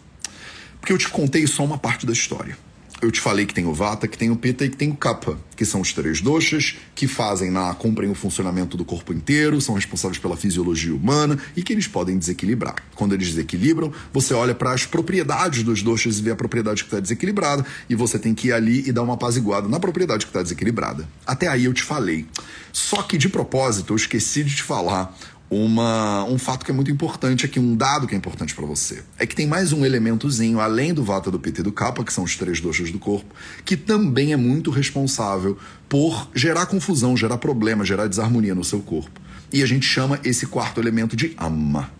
Porque 0.79 0.91
eu 0.91 0.97
te 0.97 1.07
contei 1.07 1.47
só 1.47 1.63
uma 1.63 1.77
parte 1.77 2.05
da 2.05 2.11
história 2.11 2.57
eu 3.03 3.11
te 3.11 3.19
falei 3.19 3.45
que 3.45 3.53
tem 3.53 3.65
o 3.65 3.73
Vata, 3.73 4.07
que 4.07 4.17
tem 4.17 4.31
o 4.31 4.35
Pitta 4.35 4.63
e 4.63 4.69
que 4.69 4.77
tem 4.77 4.89
o 4.89 4.95
Kapha, 4.95 5.37
que 5.57 5.65
são 5.65 5.81
os 5.81 5.91
três 5.91 6.21
doshas 6.21 6.77
que 6.95 7.05
fazem 7.05 7.51
na 7.51 7.73
cumprem 7.73 8.09
o 8.09 8.15
funcionamento 8.15 8.77
do 8.77 8.85
corpo 8.85 9.11
inteiro, 9.11 9.59
são 9.59 9.75
responsáveis 9.75 10.17
pela 10.17 10.37
fisiologia 10.37 10.95
humana 10.95 11.37
e 11.55 11.61
que 11.61 11.73
eles 11.73 11.85
podem 11.85 12.17
desequilibrar. 12.17 12.75
Quando 12.95 13.13
eles 13.13 13.27
desequilibram, 13.27 13.91
você 14.13 14.33
olha 14.33 14.55
para 14.55 14.71
as 14.71 14.85
propriedades 14.85 15.63
dos 15.63 15.83
doshas 15.83 16.17
e 16.17 16.21
vê 16.21 16.31
a 16.31 16.35
propriedade 16.35 16.83
que 16.83 16.87
está 16.87 16.99
desequilibrada 16.99 17.65
e 17.89 17.95
você 17.95 18.17
tem 18.17 18.33
que 18.33 18.47
ir 18.47 18.53
ali 18.53 18.87
e 18.87 18.93
dar 18.93 19.03
uma 19.03 19.15
apaziguada 19.15 19.67
na 19.67 19.81
propriedade 19.81 20.25
que 20.25 20.29
está 20.29 20.41
desequilibrada. 20.41 21.07
Até 21.27 21.47
aí 21.47 21.65
eu 21.65 21.73
te 21.73 21.83
falei. 21.83 22.25
Só 22.71 23.03
que 23.03 23.17
de 23.17 23.27
propósito 23.27 23.93
eu 23.93 23.97
esqueci 23.97 24.43
de 24.43 24.55
te 24.55 24.63
falar 24.63 25.15
uma, 25.53 26.23
um 26.25 26.37
fato 26.37 26.65
que 26.65 26.71
é 26.71 26.73
muito 26.73 26.89
importante 26.89 27.45
aqui, 27.45 27.59
um 27.59 27.75
dado 27.75 28.07
que 28.07 28.15
é 28.15 28.17
importante 28.17 28.55
para 28.55 28.65
você. 28.65 29.03
É 29.17 29.25
que 29.25 29.35
tem 29.35 29.47
mais 29.47 29.71
um 29.71 29.85
elementozinho, 29.85 30.59
além 30.59 30.93
do 30.93 31.03
Vata, 31.03 31.29
do 31.29 31.39
Pitta 31.39 31.61
e 31.61 31.63
do 31.63 31.71
Kapha, 31.71 32.03
que 32.03 32.11
são 32.11 32.23
os 32.23 32.35
três 32.35 32.59
doshas 32.59 32.91
do 32.91 32.99
corpo, 32.99 33.33
que 33.63 33.77
também 33.77 34.33
é 34.33 34.37
muito 34.37 34.71
responsável 34.71 35.57
por 35.87 36.29
gerar 36.33 36.65
confusão, 36.65 37.15
gerar 37.15 37.37
problema, 37.37 37.85
gerar 37.85 38.07
desarmonia 38.07 38.55
no 38.55 38.63
seu 38.63 38.79
corpo. 38.79 39.21
E 39.51 39.61
a 39.61 39.65
gente 39.65 39.85
chama 39.85 40.19
esse 40.23 40.47
quarto 40.47 40.81
elemento 40.81 41.15
de 41.15 41.33
Amma. 41.37 41.91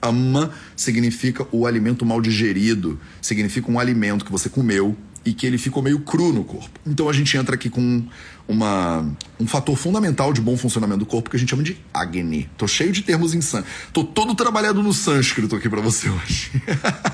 Amma 0.00 0.50
significa 0.74 1.46
o 1.52 1.66
alimento 1.66 2.04
mal 2.04 2.20
digerido, 2.20 2.98
significa 3.20 3.70
um 3.70 3.78
alimento 3.78 4.24
que 4.24 4.32
você 4.32 4.48
comeu 4.48 4.96
e 5.24 5.32
que 5.32 5.46
ele 5.46 5.58
ficou 5.58 5.82
meio 5.82 6.00
cru 6.00 6.32
no 6.32 6.44
corpo. 6.44 6.80
Então 6.86 7.08
a 7.08 7.12
gente 7.12 7.36
entra 7.36 7.54
aqui 7.54 7.70
com 7.70 8.04
uma, 8.52 9.04
um 9.40 9.46
fator 9.46 9.76
fundamental 9.76 10.32
de 10.32 10.40
bom 10.40 10.56
funcionamento 10.56 11.00
do 11.00 11.06
corpo 11.06 11.30
que 11.30 11.36
a 11.36 11.38
gente 11.38 11.50
chama 11.50 11.62
de 11.62 11.78
Agni. 11.92 12.48
Tô 12.56 12.68
cheio 12.68 12.92
de 12.92 13.02
termos 13.02 13.34
em 13.34 13.40
sânscrito. 13.40 13.92
Tô 13.92 14.04
todo 14.04 14.34
trabalhado 14.34 14.82
no 14.82 14.92
sânscrito 14.92 15.56
aqui 15.56 15.68
para 15.68 15.80
você 15.80 16.08
hoje. 16.08 16.50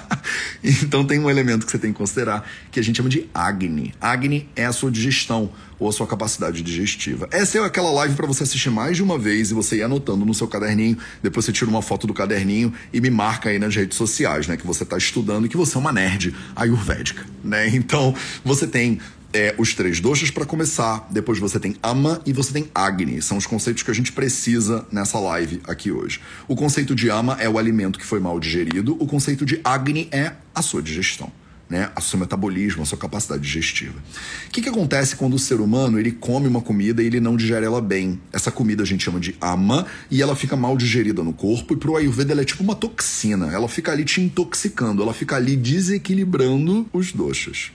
então 0.62 1.04
tem 1.04 1.18
um 1.18 1.30
elemento 1.30 1.64
que 1.64 1.73
você 1.73 1.78
tem 1.78 1.92
que 1.92 1.99
considerar 1.99 2.49
que 2.71 2.78
a 2.78 2.83
gente 2.83 2.97
chama 2.97 3.09
de 3.09 3.28
Agni. 3.33 3.95
Agni 4.00 4.49
é 4.54 4.66
a 4.66 4.73
sua 4.73 4.90
digestão 4.90 5.50
ou 5.78 5.88
a 5.88 5.92
sua 5.92 6.07
capacidade 6.07 6.61
digestiva. 6.61 7.28
Essa 7.30 7.59
é 7.59 7.64
aquela 7.64 7.90
live 7.90 8.14
para 8.14 8.26
você 8.26 8.42
assistir 8.42 8.71
mais 8.71 8.97
de 8.97 9.02
uma 9.02 9.18
vez 9.18 9.50
e 9.50 9.54
você 9.54 9.76
ir 9.76 9.83
anotando 9.83 10.25
no 10.25 10.35
seu 10.35 10.49
caderninho. 10.49 10.99
Depois 11.23 11.47
você 11.47 11.52
tira 11.52 11.71
uma 11.71 11.83
foto 11.83 12.07
do 12.07 12.12
caderninho 12.12 12.73
e 12.92 13.00
me 13.00 13.11
marca 13.11 13.49
aí 13.49 13.59
nas 13.59 13.75
redes 13.75 13.97
sociais, 13.97 14.49
né? 14.49 14.57
Que 14.57 14.66
você 14.66 14.83
está 14.83 14.99
estudando 14.99 15.47
e 15.47 15.49
que 15.49 15.57
você 15.57 15.76
é 15.76 15.80
uma 15.80 15.92
nerd 15.92 16.35
ayurvédica, 16.57 17.25
né? 17.45 17.68
Então 17.68 18.14
você 18.45 18.66
tem 18.66 18.99
é, 19.32 19.54
os 19.58 19.75
três 19.75 20.00
doshas 20.00 20.30
para 20.30 20.44
começar, 20.44 21.06
depois 21.11 21.38
você 21.38 21.61
tem 21.61 21.76
Ama 21.82 22.20
e 22.25 22.32
você 22.32 22.52
tem 22.52 22.68
Agni. 22.75 23.20
São 23.20 23.37
os 23.37 23.47
conceitos 23.47 23.82
que 23.82 23.90
a 23.90 23.94
gente 23.94 24.12
precisa 24.12 24.87
nessa 24.90 25.18
live 25.18 25.61
aqui 25.64 25.90
hoje. 25.90 26.20
O 26.47 26.56
conceito 26.56 26.94
de 26.94 27.08
Ama 27.08 27.37
é 27.40 27.49
o 27.49 27.58
alimento 27.58 27.99
que 27.99 28.06
foi 28.06 28.20
mal 28.20 28.38
digerido, 28.40 28.97
o 28.99 29.06
conceito 29.06 29.44
de 29.44 29.61
Agni 29.64 30.08
é 30.11 30.32
a 30.54 30.62
sua 30.62 30.82
digestão 30.82 31.30
né, 31.68 31.90
a 31.94 32.00
seu 32.00 32.18
metabolismo, 32.18 32.82
a 32.82 32.87
sua 32.87 32.97
capacidade 32.97 33.42
digestiva. 33.42 33.99
O 34.47 34.50
que, 34.50 34.62
que 34.62 34.68
acontece 34.68 35.16
quando 35.16 35.35
o 35.35 35.38
ser 35.38 35.61
humano 35.61 35.99
ele 35.99 36.12
come 36.12 36.49
uma 36.49 36.61
comida 36.61 37.02
e 37.02 37.06
ele 37.06 37.20
não 37.20 37.37
digere 37.37 37.66
ela 37.66 37.80
bem? 37.80 38.20
Essa 38.32 38.50
comida 38.50 38.82
a 38.82 38.87
gente 38.87 39.04
chama 39.04 39.20
de 39.20 39.37
ama 39.40 39.87
e 40.11 40.23
ela 40.23 40.35
fica 40.35 40.56
mal 40.56 40.76
digerida 40.76 41.23
no 41.23 41.32
corpo 41.32 41.75
e 41.75 41.76
pro 41.76 41.97
Ayurveda 41.97 42.32
ela 42.32 42.42
é 42.42 42.44
tipo 42.44 42.62
uma 42.62 42.75
toxina, 42.75 43.52
ela 43.52 43.68
fica 43.68 43.92
ali 43.92 44.04
te 44.04 44.20
intoxicando, 44.20 45.02
ela 45.02 45.12
fica 45.12 45.37
ali 45.37 45.56
desequilibrando 45.56 46.88
os 46.92 47.12
doxas. 47.12 47.70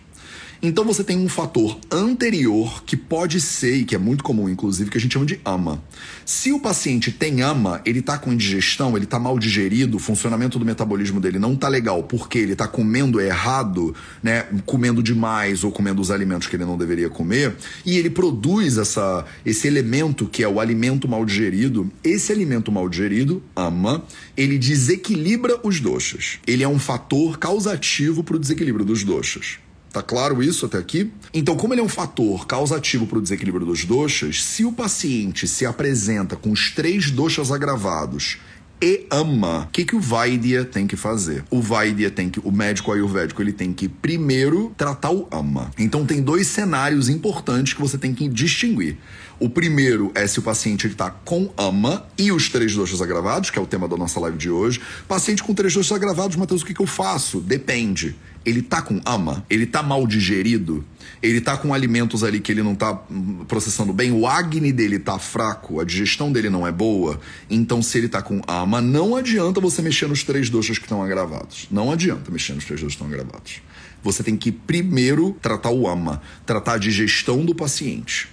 Então 0.66 0.86
você 0.86 1.04
tem 1.04 1.18
um 1.18 1.28
fator 1.28 1.78
anterior 1.92 2.86
que 2.86 2.96
pode 2.96 3.42
ser, 3.42 3.76
e 3.76 3.84
que 3.84 3.96
é 3.96 3.98
muito 3.98 4.24
comum, 4.24 4.48
inclusive, 4.48 4.90
que 4.90 4.98
a 4.98 5.02
gente 5.02 5.12
chama 5.12 5.26
de 5.26 5.38
ama. 5.44 5.84
Se 6.26 6.54
o 6.54 6.60
paciente 6.60 7.12
tem 7.12 7.42
ama, 7.42 7.82
ele 7.84 8.00
está 8.00 8.18
com 8.18 8.32
indigestão, 8.32 8.96
ele 8.96 9.04
está 9.04 9.20
mal 9.20 9.38
digerido, 9.38 9.98
o 9.98 10.00
funcionamento 10.00 10.58
do 10.58 10.64
metabolismo 10.64 11.20
dele 11.20 11.38
não 11.38 11.52
está 11.52 11.68
legal 11.68 12.02
porque 12.04 12.38
ele 12.38 12.54
está 12.54 12.66
comendo 12.66 13.20
errado, 13.20 13.94
né? 14.24 14.46
Comendo 14.66 15.04
demais 15.04 15.66
ou 15.66 15.72
comendo 15.72 16.02
os 16.02 16.10
alimentos 16.10 16.48
que 16.48 16.56
ele 16.56 16.64
não 16.64 16.78
deveria 16.78 17.10
comer, 17.10 17.58
e 17.86 17.98
ele 17.98 18.10
produz 18.10 18.78
essa, 18.78 19.26
esse 19.46 19.68
elemento 19.68 20.28
que 20.28 20.46
é 20.46 20.48
o 20.48 20.62
alimento 20.62 21.10
mal 21.10 21.26
digerido. 21.26 21.92
Esse 22.02 22.32
alimento 22.32 22.72
mal 22.72 22.88
digerido, 22.88 23.44
ama, 23.54 24.06
ele 24.38 24.58
desequilibra 24.58 25.60
os 25.62 25.82
doxas. 25.82 26.40
Ele 26.48 26.64
é 26.64 26.68
um 26.70 26.80
fator 26.80 27.38
causativo 27.38 28.24
para 28.24 28.38
o 28.38 28.40
desequilíbrio 28.40 28.86
dos 28.86 29.04
doxas. 29.04 29.58
Tá 29.94 30.02
claro 30.02 30.42
isso 30.42 30.66
até 30.66 30.80
aqui? 30.80 31.12
Então, 31.32 31.56
como 31.56 31.72
ele 31.72 31.82
é 31.82 31.84
um 31.84 31.88
fator 31.88 32.48
causativo 32.48 33.06
para 33.06 33.20
o 33.20 33.22
desequilíbrio 33.22 33.64
dos 33.64 33.86
doxas, 33.86 34.44
se 34.44 34.66
o 34.66 34.72
paciente 34.72 35.48
se 35.48 35.68
apresenta 35.68 36.36
com 36.36 36.52
os 36.52 36.72
três 36.72 37.12
doxas 37.12 37.52
agravados 37.52 38.40
e 38.82 39.06
ama, 39.12 39.62
o 39.62 39.68
que, 39.68 39.86
que 39.86 39.96
o 39.96 40.00
Vaidya 40.00 40.66
tem 40.66 40.86
que 40.88 40.98
fazer? 40.98 41.46
O 41.50 41.62
Vaidya 41.62 42.10
tem 42.10 42.28
que, 42.28 42.40
o 42.44 42.52
médico 42.52 42.92
ayurvédico, 42.92 43.42
ele 43.42 43.54
tem 43.54 43.72
que 43.72 43.88
primeiro 43.88 44.74
tratar 44.76 45.12
o 45.12 45.28
ama. 45.32 45.72
Então 45.78 46.06
tem 46.06 46.22
dois 46.22 46.48
cenários 46.48 47.08
importantes 47.08 47.74
que 47.74 47.80
você 47.80 47.98
tem 47.98 48.14
que 48.14 48.28
distinguir. 48.28 48.98
O 49.44 49.50
primeiro 49.50 50.10
é 50.16 50.26
se 50.26 50.40
o 50.40 50.42
paciente 50.42 50.88
está 50.88 51.10
com 51.10 51.52
ama 51.58 52.08
e 52.18 52.32
os 52.32 52.48
três 52.48 52.74
doxas 52.74 53.02
agravados, 53.02 53.50
que 53.50 53.60
é 53.60 53.62
o 53.62 53.66
tema 53.66 53.90
da 53.90 53.98
nossa 53.98 54.18
live 54.22 54.38
de 54.38 54.50
hoje. 54.50 54.80
Paciente 55.06 55.44
com 55.44 55.54
três 55.54 55.74
doxas 55.74 55.92
agravados, 55.92 56.38
Matheus, 56.38 56.62
o 56.62 56.66
que, 56.66 56.74
que 56.74 56.82
eu 56.82 56.88
faço? 56.88 57.42
Depende. 57.42 58.16
Ele 58.46 58.62
tá 58.62 58.82
com 58.82 59.02
ama? 59.06 59.46
Ele 59.50 59.66
tá 59.66 59.84
mal 59.84 60.08
digerido? 60.08 60.86
Ele 61.22 61.42
tá 61.42 61.58
com 61.58 61.74
alimentos 61.74 62.24
ali 62.24 62.40
que 62.40 62.54
ele 62.54 62.64
não 62.64 62.74
tá 62.74 62.98
hum, 63.12 63.44
processando 63.46 63.92
bem? 63.92 64.14
O 64.14 64.26
acne 64.26 64.72
dele 64.72 64.98
tá 64.98 65.20
fraco? 65.20 65.82
A 65.82 65.84
digestão 65.84 66.32
dele 66.32 66.50
não 66.50 66.66
é 66.66 66.72
boa? 66.72 67.20
Então, 67.50 67.82
se 67.82 67.98
ele 67.98 68.08
tá 68.08 68.22
com 68.22 68.40
ama, 68.48 68.80
não 68.80 69.14
adianta 69.14 69.60
você 69.60 69.82
mexer 69.82 70.08
nos 70.08 70.24
três 70.24 70.50
doxas 70.50 70.78
que 70.78 70.86
estão 70.86 71.04
agravados. 71.04 71.68
Não 71.70 71.92
adianta 71.92 72.32
mexer 72.32 72.54
nos 72.54 72.64
três 72.64 72.80
doxas 72.80 72.96
que 72.96 73.04
estão 73.04 73.14
agravados. 73.14 73.62
Você 74.02 74.24
tem 74.24 74.38
que 74.38 74.54
primeiro 74.54 75.36
tratar 75.42 75.72
o 75.72 75.86
ama, 75.86 76.22
tratar 76.46 76.76
a 76.76 76.78
digestão 76.78 77.44
do 77.44 77.54
paciente. 77.54 78.32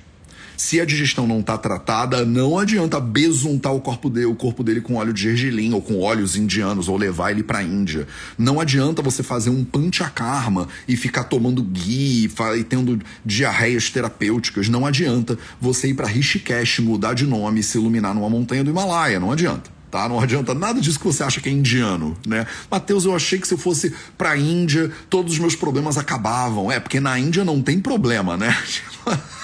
Se 0.60 0.78
a 0.78 0.84
digestão 0.84 1.26
não 1.26 1.40
está 1.40 1.56
tratada, 1.56 2.22
não 2.22 2.58
adianta 2.58 3.00
besuntar 3.00 3.74
o 3.74 3.80
corpo, 3.80 4.10
dele, 4.10 4.26
o 4.26 4.34
corpo 4.34 4.62
dele 4.62 4.82
com 4.82 4.96
óleo 4.96 5.10
de 5.10 5.22
gergelim 5.22 5.72
ou 5.72 5.80
com 5.80 5.98
óleos 5.98 6.36
indianos 6.36 6.86
ou 6.86 6.98
levar 6.98 7.30
ele 7.30 7.42
para 7.42 7.60
a 7.60 7.62
Índia. 7.62 8.06
Não 8.36 8.60
adianta 8.60 9.00
você 9.00 9.22
fazer 9.22 9.48
um 9.48 9.64
panchakarma 9.64 10.68
e 10.86 10.98
ficar 10.98 11.24
tomando 11.24 11.62
ghee 11.62 12.30
e 12.58 12.64
tendo 12.64 13.00
diarreias 13.24 13.88
terapêuticas. 13.88 14.68
Não 14.68 14.84
adianta 14.84 15.38
você 15.58 15.88
ir 15.88 15.94
para 15.94 16.06
Rishikesh, 16.06 16.80
mudar 16.80 17.14
de 17.14 17.26
nome 17.26 17.60
e 17.60 17.62
se 17.62 17.78
iluminar 17.78 18.14
numa 18.14 18.28
montanha 18.28 18.62
do 18.62 18.68
Himalaia. 18.68 19.18
Não 19.18 19.32
adianta 19.32 19.70
tá? 19.90 20.08
Não 20.08 20.20
adianta 20.20 20.54
nada 20.54 20.78
disso 20.78 21.00
que 21.00 21.06
você 21.06 21.24
acha 21.24 21.40
que 21.40 21.48
é 21.48 21.52
indiano, 21.52 22.16
né? 22.24 22.46
Mateus, 22.70 23.06
eu 23.06 23.16
achei 23.16 23.40
que 23.40 23.48
se 23.48 23.54
eu 23.54 23.58
fosse 23.58 23.92
pra 24.16 24.36
Índia, 24.36 24.92
todos 25.08 25.32
os 25.32 25.38
meus 25.40 25.56
problemas 25.56 25.98
acabavam. 25.98 26.70
É, 26.70 26.78
porque 26.78 27.00
na 27.00 27.18
Índia 27.18 27.44
não 27.44 27.60
tem 27.60 27.80
problema, 27.80 28.36
né? 28.36 28.56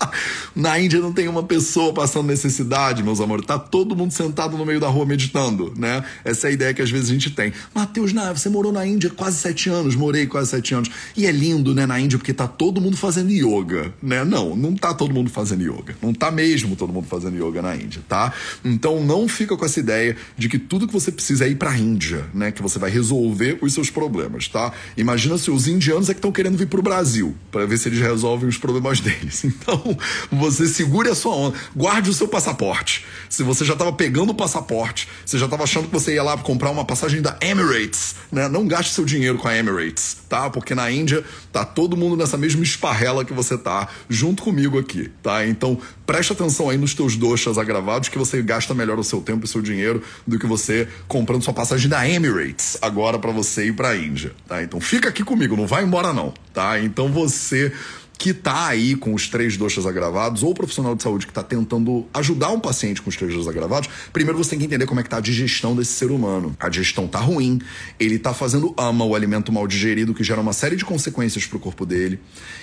Na 0.54 0.78
Índia 0.78 1.00
não 1.00 1.12
tem 1.12 1.28
uma 1.28 1.42
pessoa 1.42 1.92
passando 1.92 2.26
necessidade, 2.26 3.02
meus 3.02 3.20
amores. 3.20 3.44
Tá 3.46 3.58
todo 3.58 3.94
mundo 3.94 4.12
sentado 4.12 4.56
no 4.56 4.64
meio 4.64 4.80
da 4.80 4.88
rua 4.88 5.04
meditando, 5.04 5.72
né? 5.76 6.02
Essa 6.24 6.48
é 6.48 6.50
a 6.50 6.52
ideia 6.52 6.74
que 6.74 6.82
às 6.82 6.90
vezes 6.90 7.10
a 7.10 7.12
gente 7.12 7.30
tem. 7.30 7.52
Mateus, 7.74 8.12
você 8.34 8.48
morou 8.48 8.72
na 8.72 8.86
Índia 8.86 9.10
quase 9.10 9.36
sete 9.36 9.68
anos, 9.68 9.94
morei 9.94 10.26
quase 10.26 10.50
sete 10.50 10.74
anos. 10.74 10.88
E 11.16 11.26
é 11.26 11.32
lindo, 11.32 11.74
né, 11.74 11.86
na 11.86 12.00
Índia, 12.00 12.18
porque 12.18 12.32
tá 12.32 12.46
todo 12.46 12.80
mundo 12.80 12.96
fazendo 12.96 13.30
yoga, 13.30 13.92
né? 14.02 14.24
Não, 14.24 14.56
não 14.56 14.74
tá 14.74 14.94
todo 14.94 15.12
mundo 15.12 15.30
fazendo 15.30 15.62
yoga. 15.62 15.94
Não 16.00 16.14
tá 16.14 16.30
mesmo 16.30 16.74
todo 16.74 16.92
mundo 16.92 17.06
fazendo 17.06 17.36
yoga 17.36 17.60
na 17.60 17.76
Índia, 17.76 18.02
tá? 18.08 18.32
Então 18.64 19.04
não 19.04 19.28
fica 19.28 19.56
com 19.56 19.64
essa 19.64 19.78
ideia 19.78 20.16
de 20.36 20.48
que 20.48 20.58
tudo 20.58 20.86
que 20.86 20.92
você 20.92 21.12
precisa 21.12 21.44
é 21.44 21.48
ir 21.48 21.56
pra 21.56 21.76
Índia, 21.76 22.24
né? 22.32 22.50
Que 22.50 22.62
você 22.62 22.78
vai 22.78 22.90
resolver 22.90 23.58
os 23.60 23.72
seus 23.72 23.90
problemas, 23.90 24.48
tá? 24.48 24.72
Imagina 24.96 25.36
se 25.36 25.50
os 25.50 25.68
indianos 25.68 26.08
é 26.08 26.14
que 26.14 26.18
estão 26.18 26.32
querendo 26.32 26.56
vir 26.56 26.66
pro 26.66 26.82
Brasil 26.82 27.34
para 27.50 27.66
ver 27.66 27.76
se 27.78 27.88
eles 27.88 28.00
resolvem 28.00 28.48
os 28.48 28.58
problemas 28.58 29.00
deles. 29.00 29.44
Então, 29.44 29.85
você 30.30 30.66
segure 30.66 31.08
a 31.10 31.14
sua 31.14 31.34
onda, 31.34 31.58
guarde 31.74 32.10
o 32.10 32.14
seu 32.14 32.28
passaporte. 32.28 33.04
Se 33.28 33.42
você 33.42 33.64
já 33.64 33.74
estava 33.74 33.92
pegando 33.92 34.30
o 34.30 34.34
passaporte, 34.34 35.08
você 35.24 35.38
já 35.38 35.44
estava 35.44 35.64
achando 35.64 35.86
que 35.88 35.92
você 35.92 36.14
ia 36.14 36.22
lá 36.22 36.36
comprar 36.38 36.70
uma 36.70 36.84
passagem 36.84 37.20
da 37.20 37.36
Emirates, 37.40 38.16
né? 38.32 38.48
Não 38.48 38.66
gaste 38.66 38.92
seu 38.92 39.04
dinheiro 39.04 39.38
com 39.38 39.48
a 39.48 39.56
Emirates, 39.56 40.18
tá? 40.28 40.48
Porque 40.48 40.74
na 40.74 40.90
Índia 40.90 41.24
tá 41.52 41.64
todo 41.64 41.96
mundo 41.96 42.16
nessa 42.16 42.36
mesma 42.36 42.62
esparrela 42.62 43.24
que 43.24 43.32
você 43.32 43.58
tá, 43.58 43.88
junto 44.08 44.42
comigo 44.42 44.78
aqui, 44.78 45.10
tá? 45.22 45.46
Então, 45.46 45.78
preste 46.06 46.32
atenção 46.32 46.70
aí 46.70 46.76
nos 46.76 46.94
teus 46.94 47.16
doxas 47.16 47.58
agravados 47.58 48.08
que 48.08 48.18
você 48.18 48.40
gasta 48.42 48.74
melhor 48.74 48.98
o 48.98 49.04
seu 49.04 49.20
tempo 49.20 49.44
e 49.44 49.48
seu 49.48 49.60
dinheiro 49.60 50.02
do 50.26 50.38
que 50.38 50.46
você 50.46 50.88
comprando 51.08 51.42
sua 51.42 51.54
passagem 51.54 51.88
da 51.88 52.08
Emirates 52.08 52.78
agora 52.80 53.18
para 53.18 53.32
você 53.32 53.66
ir 53.66 53.72
para 53.72 53.90
a 53.90 53.96
Índia, 53.96 54.32
tá? 54.46 54.62
Então, 54.62 54.80
fica 54.80 55.08
aqui 55.08 55.24
comigo, 55.24 55.56
não 55.56 55.66
vai 55.66 55.82
embora 55.84 56.12
não, 56.12 56.32
tá? 56.52 56.80
Então, 56.80 57.10
você 57.10 57.72
que 58.18 58.30
está 58.30 58.68
aí 58.68 58.94
com 58.94 59.14
os 59.14 59.28
três 59.28 59.56
doxas 59.56 59.86
agravados, 59.86 60.42
ou 60.42 60.50
o 60.50 60.54
profissional 60.54 60.94
de 60.94 61.02
saúde 61.02 61.26
que 61.26 61.30
está 61.30 61.42
tentando 61.42 62.06
ajudar 62.14 62.50
um 62.50 62.60
paciente 62.60 63.02
com 63.02 63.10
os 63.10 63.16
três 63.16 63.32
doxas 63.32 63.48
agravados, 63.48 63.88
primeiro 64.12 64.38
você 64.38 64.50
tem 64.50 64.58
que 64.58 64.64
entender 64.64 64.86
como 64.86 65.00
é 65.00 65.02
que 65.02 65.08
está 65.08 65.18
a 65.18 65.20
digestão 65.20 65.76
desse 65.76 65.92
ser 65.92 66.10
humano. 66.10 66.56
A 66.58 66.68
digestão 66.68 67.04
está 67.04 67.18
ruim, 67.18 67.60
ele 68.00 68.16
está 68.16 68.32
fazendo 68.32 68.74
ama, 68.76 69.04
o 69.04 69.14
alimento 69.14 69.52
mal 69.52 69.66
digerido, 69.66 70.14
que 70.14 70.24
gera 70.24 70.40
uma 70.40 70.52
série 70.52 70.76
de 70.76 70.84
consequências 70.84 71.46
para 71.46 71.56
o 71.56 71.60
corpo 71.60 71.84
dele. 71.84 72.18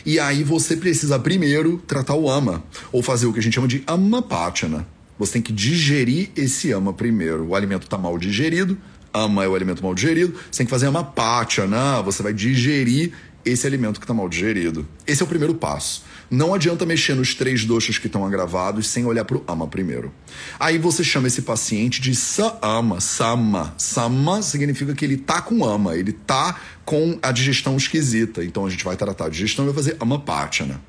E 0.05 0.19
aí 0.19 0.43
você 0.43 0.75
precisa 0.75 1.19
primeiro 1.19 1.81
tratar 1.87 2.15
o 2.15 2.29
ama, 2.29 2.63
ou 2.91 3.03
fazer 3.03 3.27
o 3.27 3.33
que 3.33 3.39
a 3.39 3.43
gente 3.43 3.53
chama 3.53 3.67
de 3.67 3.83
amapátina. 3.85 4.87
Você 5.19 5.33
tem 5.33 5.41
que 5.41 5.53
digerir 5.53 6.31
esse 6.35 6.71
ama 6.71 6.91
primeiro. 6.91 7.45
O 7.45 7.55
alimento 7.55 7.83
está 7.83 7.97
mal 7.97 8.17
digerido, 8.17 8.77
ama 9.13 9.43
é 9.43 9.47
o 9.47 9.53
alimento 9.53 9.83
mal 9.83 9.93
digerido, 9.93 10.33
você 10.51 10.57
tem 10.57 10.65
que 10.65 10.71
fazer 10.71 10.87
amapátina, 10.87 12.01
você 12.01 12.23
vai 12.23 12.33
digerir 12.33 13.13
esse 13.45 13.67
alimento 13.67 13.99
que 13.99 14.05
está 14.05 14.13
mal 14.13 14.27
digerido. 14.29 14.87
Esse 15.05 15.21
é 15.21 15.25
o 15.25 15.27
primeiro 15.27 15.53
passo. 15.53 16.03
Não 16.29 16.53
adianta 16.53 16.85
mexer 16.85 17.13
nos 17.13 17.35
três 17.35 17.65
doxas 17.65 17.97
que 17.97 18.07
estão 18.07 18.25
agravados 18.25 18.87
sem 18.87 19.05
olhar 19.05 19.25
para 19.25 19.37
o 19.37 19.43
ama 19.47 19.67
primeiro. 19.67 20.13
Aí 20.59 20.77
você 20.77 21.03
chama 21.03 21.27
esse 21.27 21.41
paciente 21.41 22.01
de 22.01 22.15
sa-ama, 22.15 22.99
sama. 22.99 23.73
Sama 23.77 24.41
significa 24.41 24.95
que 24.95 25.05
ele 25.05 25.17
tá 25.17 25.41
com 25.41 25.63
ama, 25.63 25.95
ele 25.95 26.11
tá 26.11 26.59
com 26.85 27.19
a 27.21 27.31
digestão 27.31 27.77
esquisita. 27.77 28.43
Então 28.43 28.65
a 28.65 28.69
gente 28.69 28.83
vai 28.83 28.95
tratar 28.95 29.25
a 29.25 29.29
digestão 29.29 29.65
e 29.65 29.67
vai 29.67 29.75
fazer 29.75 29.97
amapátina. 29.99 30.81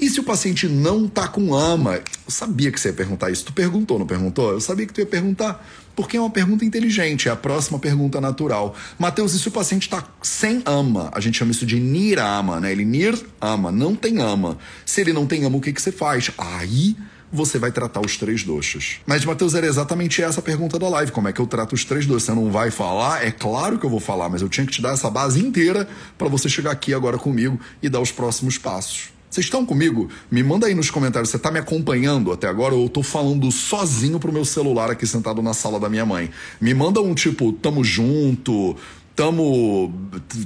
E 0.00 0.08
se 0.08 0.20
o 0.20 0.24
paciente 0.24 0.68
não 0.68 1.08
tá 1.08 1.28
com 1.28 1.54
ama? 1.54 1.96
Eu 1.96 2.30
sabia 2.30 2.70
que 2.70 2.78
você 2.80 2.88
ia 2.88 2.94
perguntar 2.94 3.30
isso. 3.30 3.44
Tu 3.44 3.52
perguntou, 3.52 3.98
não 3.98 4.06
perguntou? 4.06 4.52
Eu 4.52 4.60
sabia 4.60 4.86
que 4.86 4.92
tu 4.92 5.00
ia 5.00 5.06
perguntar 5.06 5.66
porque 5.94 6.16
é 6.16 6.20
uma 6.20 6.30
pergunta 6.30 6.64
inteligente, 6.64 7.28
é 7.28 7.32
a 7.32 7.36
próxima 7.36 7.78
pergunta 7.78 8.20
natural. 8.20 8.74
Mateus, 8.98 9.34
e 9.34 9.38
se 9.38 9.48
o 9.48 9.50
paciente 9.50 9.82
está 9.82 10.04
sem 10.22 10.62
ama? 10.64 11.10
A 11.12 11.20
gente 11.20 11.38
chama 11.38 11.52
isso 11.52 11.64
de 11.64 11.78
nirama, 11.78 12.60
né? 12.60 12.72
Ele 12.72 12.84
nir 12.84 13.18
ama, 13.40 13.70
não 13.70 13.94
tem 13.94 14.20
ama. 14.20 14.58
Se 14.84 15.00
ele 15.00 15.12
não 15.12 15.26
tem 15.26 15.44
ama, 15.44 15.56
o 15.56 15.60
que, 15.60 15.72
que 15.72 15.80
você 15.80 15.92
faz? 15.92 16.30
Aí 16.36 16.96
você 17.32 17.58
vai 17.58 17.72
tratar 17.72 18.00
os 18.00 18.16
três 18.16 18.44
doxas. 18.44 19.00
Mas, 19.04 19.24
Matheus, 19.24 19.54
era 19.54 19.66
exatamente 19.66 20.22
essa 20.22 20.38
a 20.40 20.42
pergunta 20.42 20.78
da 20.78 20.88
live. 20.88 21.10
Como 21.10 21.26
é 21.26 21.32
que 21.32 21.40
eu 21.40 21.46
trato 21.46 21.74
os 21.74 21.84
três 21.84 22.06
doxas? 22.06 22.24
Você 22.24 22.32
não 22.32 22.50
vai 22.50 22.70
falar? 22.70 23.26
É 23.26 23.30
claro 23.30 23.78
que 23.78 23.84
eu 23.84 23.90
vou 23.90 24.00
falar, 24.00 24.28
mas 24.28 24.40
eu 24.40 24.48
tinha 24.48 24.64
que 24.64 24.72
te 24.72 24.80
dar 24.80 24.92
essa 24.92 25.10
base 25.10 25.44
inteira 25.44 25.88
para 26.16 26.28
você 26.28 26.48
chegar 26.48 26.70
aqui 26.70 26.94
agora 26.94 27.18
comigo 27.18 27.58
e 27.82 27.88
dar 27.88 28.00
os 28.00 28.12
próximos 28.12 28.56
passos. 28.56 29.13
Vocês 29.34 29.46
estão 29.46 29.66
comigo? 29.66 30.08
Me 30.30 30.44
manda 30.44 30.68
aí 30.68 30.76
nos 30.76 30.92
comentários, 30.92 31.28
você 31.28 31.38
está 31.38 31.50
me 31.50 31.58
acompanhando 31.58 32.30
até 32.30 32.46
agora 32.46 32.72
ou 32.72 32.84
eu 32.84 32.88
tô 32.88 33.02
falando 33.02 33.50
sozinho 33.50 34.20
pro 34.20 34.32
meu 34.32 34.44
celular 34.44 34.92
aqui 34.92 35.08
sentado 35.08 35.42
na 35.42 35.52
sala 35.52 35.80
da 35.80 35.88
minha 35.88 36.06
mãe? 36.06 36.30
Me 36.60 36.72
manda 36.72 37.00
um 37.00 37.12
tipo, 37.16 37.52
tamo 37.52 37.82
junto, 37.82 38.76
tamo. 39.16 39.92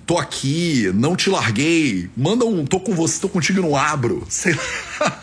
tô 0.06 0.16
aqui, 0.16 0.90
não 0.94 1.14
te 1.14 1.28
larguei. 1.28 2.08
Manda 2.16 2.46
um, 2.46 2.64
tô 2.64 2.80
com 2.80 2.94
você, 2.94 3.20
tô 3.20 3.28
contigo 3.28 3.58
e 3.58 3.62
não 3.62 3.76
abro. 3.76 4.24
Sei 4.30 4.54
lá. 4.54 5.22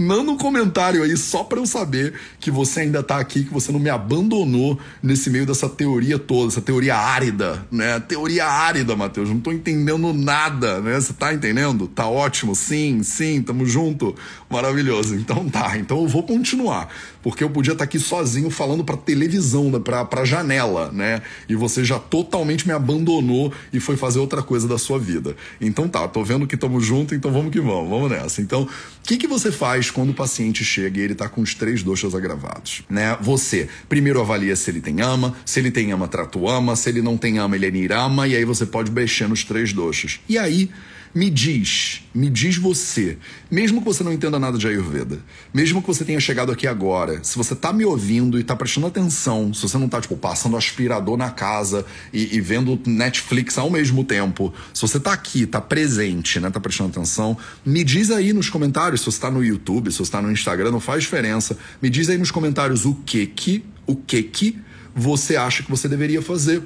Manda 0.00 0.30
um 0.30 0.36
comentário 0.38 1.02
aí 1.02 1.14
só 1.14 1.44
para 1.44 1.58
eu 1.58 1.66
saber 1.66 2.14
que 2.38 2.50
você 2.50 2.80
ainda 2.80 3.02
tá 3.02 3.18
aqui, 3.18 3.44
que 3.44 3.52
você 3.52 3.70
não 3.70 3.78
me 3.78 3.90
abandonou 3.90 4.78
nesse 5.02 5.28
meio 5.28 5.44
dessa 5.44 5.68
teoria 5.68 6.18
toda, 6.18 6.50
essa 6.50 6.62
teoria 6.62 6.96
árida, 6.96 7.66
né? 7.70 8.00
Teoria 8.00 8.46
árida, 8.46 8.96
Matheus. 8.96 9.28
Não 9.28 9.40
tô 9.40 9.52
entendendo 9.52 10.14
nada, 10.14 10.80
né? 10.80 10.98
Você 10.98 11.12
tá 11.12 11.34
entendendo? 11.34 11.86
Tá 11.86 12.08
ótimo, 12.08 12.54
sim, 12.54 13.02
sim, 13.02 13.42
tamo 13.42 13.66
junto. 13.66 14.14
Maravilhoso. 14.48 15.14
Então 15.16 15.46
tá, 15.50 15.76
então 15.76 16.00
eu 16.00 16.08
vou 16.08 16.22
continuar 16.22 16.88
porque 17.22 17.44
eu 17.44 17.50
podia 17.50 17.72
estar 17.72 17.84
aqui 17.84 17.98
sozinho 17.98 18.50
falando 18.50 18.84
para 18.84 18.96
televisão, 18.96 19.70
para 19.80 20.04
pra 20.04 20.24
janela, 20.24 20.90
né? 20.92 21.22
E 21.48 21.54
você 21.54 21.84
já 21.84 21.98
totalmente 21.98 22.66
me 22.66 22.72
abandonou 22.72 23.52
e 23.72 23.80
foi 23.80 23.96
fazer 23.96 24.18
outra 24.18 24.42
coisa 24.42 24.66
da 24.66 24.78
sua 24.78 24.98
vida. 24.98 25.36
Então 25.60 25.88
tá, 25.88 26.06
tô 26.08 26.24
vendo 26.24 26.46
que 26.46 26.54
estamos 26.54 26.84
juntos, 26.84 27.16
então 27.16 27.30
vamos 27.30 27.50
que 27.52 27.60
vamos, 27.60 27.88
vamos 27.90 28.10
nessa. 28.10 28.40
Então, 28.40 28.62
o 28.62 28.68
que, 29.02 29.16
que 29.16 29.26
você 29.26 29.52
faz 29.52 29.89
quando 29.90 30.10
o 30.10 30.14
paciente 30.14 30.64
chega 30.64 31.00
e 31.00 31.02
ele 31.02 31.14
tá 31.14 31.28
com 31.28 31.40
os 31.40 31.54
três 31.54 31.82
doxas 31.82 32.14
agravados, 32.14 32.82
né? 32.88 33.16
Você 33.20 33.68
primeiro 33.88 34.20
avalia 34.20 34.54
se 34.56 34.70
ele 34.70 34.80
tem 34.80 35.00
ama, 35.00 35.34
se 35.44 35.60
ele 35.60 35.70
tem 35.70 35.92
ama, 35.92 36.08
trata 36.08 36.38
o 36.38 36.48
ama, 36.48 36.76
se 36.76 36.88
ele 36.88 37.02
não 37.02 37.16
tem 37.16 37.38
ama, 37.38 37.56
ele 37.56 37.66
é 37.66 37.70
nirama, 37.70 38.26
e 38.26 38.36
aí 38.36 38.44
você 38.44 38.66
pode 38.66 38.90
mexer 38.90 39.28
nos 39.28 39.44
três 39.44 39.72
doxas. 39.72 40.20
E 40.28 40.38
aí, 40.38 40.70
Me 41.12 41.28
diz, 41.28 42.02
me 42.14 42.30
diz 42.30 42.56
você, 42.56 43.18
mesmo 43.50 43.80
que 43.80 43.84
você 43.84 44.04
não 44.04 44.12
entenda 44.12 44.38
nada 44.38 44.56
de 44.56 44.68
Ayurveda, 44.68 45.18
mesmo 45.52 45.80
que 45.80 45.88
você 45.88 46.04
tenha 46.04 46.20
chegado 46.20 46.52
aqui 46.52 46.68
agora, 46.68 47.18
se 47.24 47.36
você 47.36 47.56
tá 47.56 47.72
me 47.72 47.84
ouvindo 47.84 48.38
e 48.38 48.44
tá 48.44 48.54
prestando 48.54 48.86
atenção, 48.86 49.52
se 49.52 49.62
você 49.62 49.76
não 49.76 49.88
tá, 49.88 50.00
tipo, 50.00 50.16
passando 50.16 50.56
aspirador 50.56 51.16
na 51.16 51.28
casa 51.28 51.84
e, 52.12 52.36
e 52.36 52.40
vendo 52.40 52.80
Netflix 52.86 53.58
ao 53.58 53.68
mesmo 53.68 54.04
tempo, 54.04 54.54
se 54.72 54.82
você 54.82 55.00
tá 55.00 55.12
aqui, 55.12 55.46
tá 55.46 55.60
presente, 55.60 56.38
né, 56.38 56.48
tá 56.48 56.60
prestando 56.60 56.90
atenção, 56.90 57.36
me 57.66 57.82
diz 57.82 58.12
aí 58.12 58.32
nos 58.32 58.48
comentários, 58.48 59.00
se 59.00 59.06
você 59.06 59.20
tá 59.20 59.32
no 59.32 59.44
YouTube, 59.44 59.90
se 59.90 59.98
você 59.98 60.12
tá 60.12 60.22
no 60.22 60.30
Instagram, 60.30 60.70
não 60.70 60.78
faz 60.78 61.02
diferença, 61.02 61.58
me 61.82 61.90
diz 61.90 62.08
aí 62.08 62.18
nos 62.18 62.30
comentários 62.30 62.84
o 62.84 62.94
que 62.94 63.26
que, 63.26 63.64
o 63.84 63.96
que 63.96 64.22
que 64.22 64.60
você 64.94 65.34
acha 65.34 65.64
que 65.64 65.70
você 65.70 65.88
deveria 65.88 66.22
fazer 66.22 66.62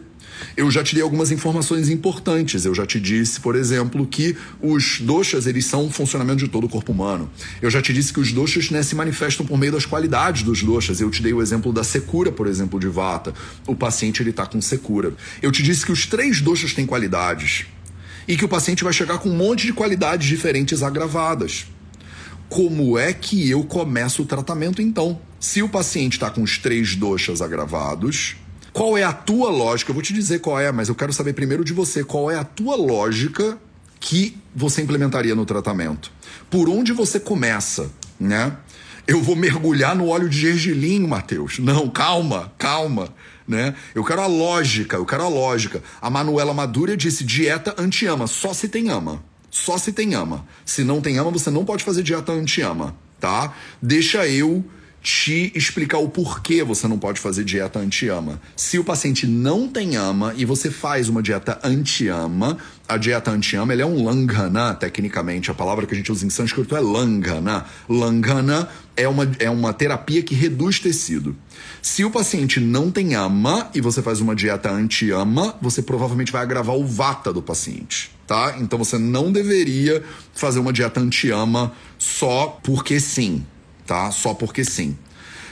eu 0.56 0.70
já 0.70 0.82
te 0.82 0.94
dei 0.94 1.02
algumas 1.02 1.30
informações 1.30 1.88
importantes. 1.88 2.64
Eu 2.64 2.74
já 2.74 2.86
te 2.86 3.00
disse, 3.00 3.40
por 3.40 3.56
exemplo, 3.56 4.06
que 4.06 4.36
os 4.60 5.00
doshas 5.00 5.46
eles 5.46 5.66
são 5.66 5.86
o 5.86 5.90
funcionamento 5.90 6.38
de 6.38 6.48
todo 6.48 6.64
o 6.64 6.68
corpo 6.68 6.92
humano. 6.92 7.30
Eu 7.60 7.70
já 7.70 7.82
te 7.82 7.92
disse 7.92 8.12
que 8.12 8.20
os 8.20 8.32
doshas 8.32 8.70
né, 8.70 8.82
se 8.82 8.94
manifestam 8.94 9.44
por 9.44 9.58
meio 9.58 9.72
das 9.72 9.86
qualidades 9.86 10.42
dos 10.42 10.62
doshas. 10.62 11.00
Eu 11.00 11.10
te 11.10 11.22
dei 11.22 11.32
o 11.32 11.42
exemplo 11.42 11.72
da 11.72 11.84
secura, 11.84 12.30
por 12.30 12.46
exemplo, 12.46 12.78
de 12.78 12.88
vata. 12.88 13.34
O 13.66 13.74
paciente 13.74 14.22
ele 14.22 14.30
está 14.30 14.46
com 14.46 14.60
secura. 14.60 15.12
Eu 15.42 15.50
te 15.50 15.62
disse 15.62 15.84
que 15.84 15.92
os 15.92 16.06
três 16.06 16.40
doshas 16.40 16.72
têm 16.72 16.86
qualidades 16.86 17.66
e 18.26 18.36
que 18.36 18.44
o 18.44 18.48
paciente 18.48 18.84
vai 18.84 18.92
chegar 18.92 19.18
com 19.18 19.28
um 19.28 19.36
monte 19.36 19.66
de 19.66 19.72
qualidades 19.72 20.26
diferentes 20.28 20.82
agravadas. 20.82 21.66
Como 22.48 22.98
é 22.98 23.12
que 23.12 23.50
eu 23.50 23.64
começo 23.64 24.22
o 24.22 24.26
tratamento 24.26 24.80
então? 24.80 25.20
Se 25.40 25.62
o 25.62 25.68
paciente 25.68 26.14
está 26.14 26.30
com 26.30 26.42
os 26.42 26.56
três 26.56 26.94
doshas 26.94 27.42
agravados, 27.42 28.36
qual 28.74 28.98
é 28.98 29.04
a 29.04 29.12
tua 29.12 29.50
lógica? 29.50 29.92
Eu 29.92 29.94
vou 29.94 30.02
te 30.02 30.12
dizer 30.12 30.40
qual 30.40 30.58
é, 30.58 30.72
mas 30.72 30.88
eu 30.88 30.96
quero 30.96 31.12
saber 31.12 31.32
primeiro 31.32 31.64
de 31.64 31.72
você. 31.72 32.02
Qual 32.02 32.28
é 32.28 32.36
a 32.36 32.42
tua 32.42 32.74
lógica 32.74 33.56
que 34.00 34.36
você 34.52 34.82
implementaria 34.82 35.32
no 35.32 35.46
tratamento? 35.46 36.10
Por 36.50 36.68
onde 36.68 36.92
você 36.92 37.20
começa, 37.20 37.88
né? 38.18 38.56
Eu 39.06 39.22
vou 39.22 39.36
mergulhar 39.36 39.94
no 39.94 40.08
óleo 40.08 40.28
de 40.28 40.40
gergelim, 40.40 41.06
Matheus. 41.06 41.60
Não, 41.60 41.88
calma, 41.88 42.52
calma. 42.58 43.14
Né? 43.46 43.76
Eu 43.94 44.02
quero 44.02 44.22
a 44.22 44.26
lógica, 44.26 44.96
eu 44.96 45.06
quero 45.06 45.22
a 45.22 45.28
lógica. 45.28 45.80
A 46.02 46.10
Manuela 46.10 46.52
Madura 46.52 46.96
disse 46.96 47.22
dieta 47.22 47.76
anti-ama, 47.78 48.26
só 48.26 48.52
se 48.52 48.66
tem 48.66 48.90
ama. 48.90 49.22
Só 49.52 49.78
se 49.78 49.92
tem 49.92 50.16
ama. 50.16 50.44
Se 50.64 50.82
não 50.82 51.00
tem 51.00 51.16
ama, 51.16 51.30
você 51.30 51.48
não 51.48 51.64
pode 51.64 51.84
fazer 51.84 52.02
dieta 52.02 52.32
anti-ama, 52.32 52.96
tá? 53.20 53.54
Deixa 53.80 54.26
eu 54.26 54.64
te 55.04 55.52
explicar 55.54 55.98
o 55.98 56.08
porquê 56.08 56.64
você 56.64 56.88
não 56.88 56.98
pode 56.98 57.20
fazer 57.20 57.44
dieta 57.44 57.78
anti-ama. 57.78 58.40
Se 58.56 58.78
o 58.78 58.84
paciente 58.84 59.26
não 59.26 59.68
tem 59.68 59.96
ama 59.96 60.32
e 60.34 60.46
você 60.46 60.70
faz 60.70 61.10
uma 61.10 61.22
dieta 61.22 61.60
anti-ama, 61.62 62.56
a 62.88 62.96
dieta 62.96 63.30
anti-ama 63.30 63.74
é 63.74 63.84
um 63.84 64.02
langhana, 64.02 64.72
tecnicamente. 64.72 65.50
A 65.50 65.54
palavra 65.54 65.84
que 65.86 65.92
a 65.92 65.96
gente 65.96 66.10
usa 66.10 66.24
em 66.24 66.30
sânscrito 66.30 66.74
é 66.74 66.80
langhana. 66.80 67.66
Langhana 67.86 68.66
é 68.96 69.06
uma, 69.06 69.30
é 69.38 69.50
uma 69.50 69.74
terapia 69.74 70.22
que 70.22 70.34
reduz 70.34 70.80
tecido. 70.80 71.36
Se 71.82 72.02
o 72.02 72.10
paciente 72.10 72.58
não 72.58 72.90
tem 72.90 73.14
ama 73.14 73.70
e 73.74 73.82
você 73.82 74.00
faz 74.00 74.22
uma 74.22 74.34
dieta 74.34 74.70
anti-ama, 74.70 75.54
você 75.60 75.82
provavelmente 75.82 76.32
vai 76.32 76.40
agravar 76.40 76.76
o 76.76 76.86
vata 76.86 77.30
do 77.30 77.42
paciente, 77.42 78.10
tá? 78.26 78.56
Então 78.58 78.78
você 78.78 78.96
não 78.96 79.30
deveria 79.30 80.02
fazer 80.32 80.60
uma 80.60 80.72
dieta 80.72 80.98
anti-ama 80.98 81.74
só 81.98 82.58
porque 82.62 82.98
sim 82.98 83.44
tá? 83.86 84.10
Só 84.10 84.34
porque 84.34 84.64
sim. 84.64 84.96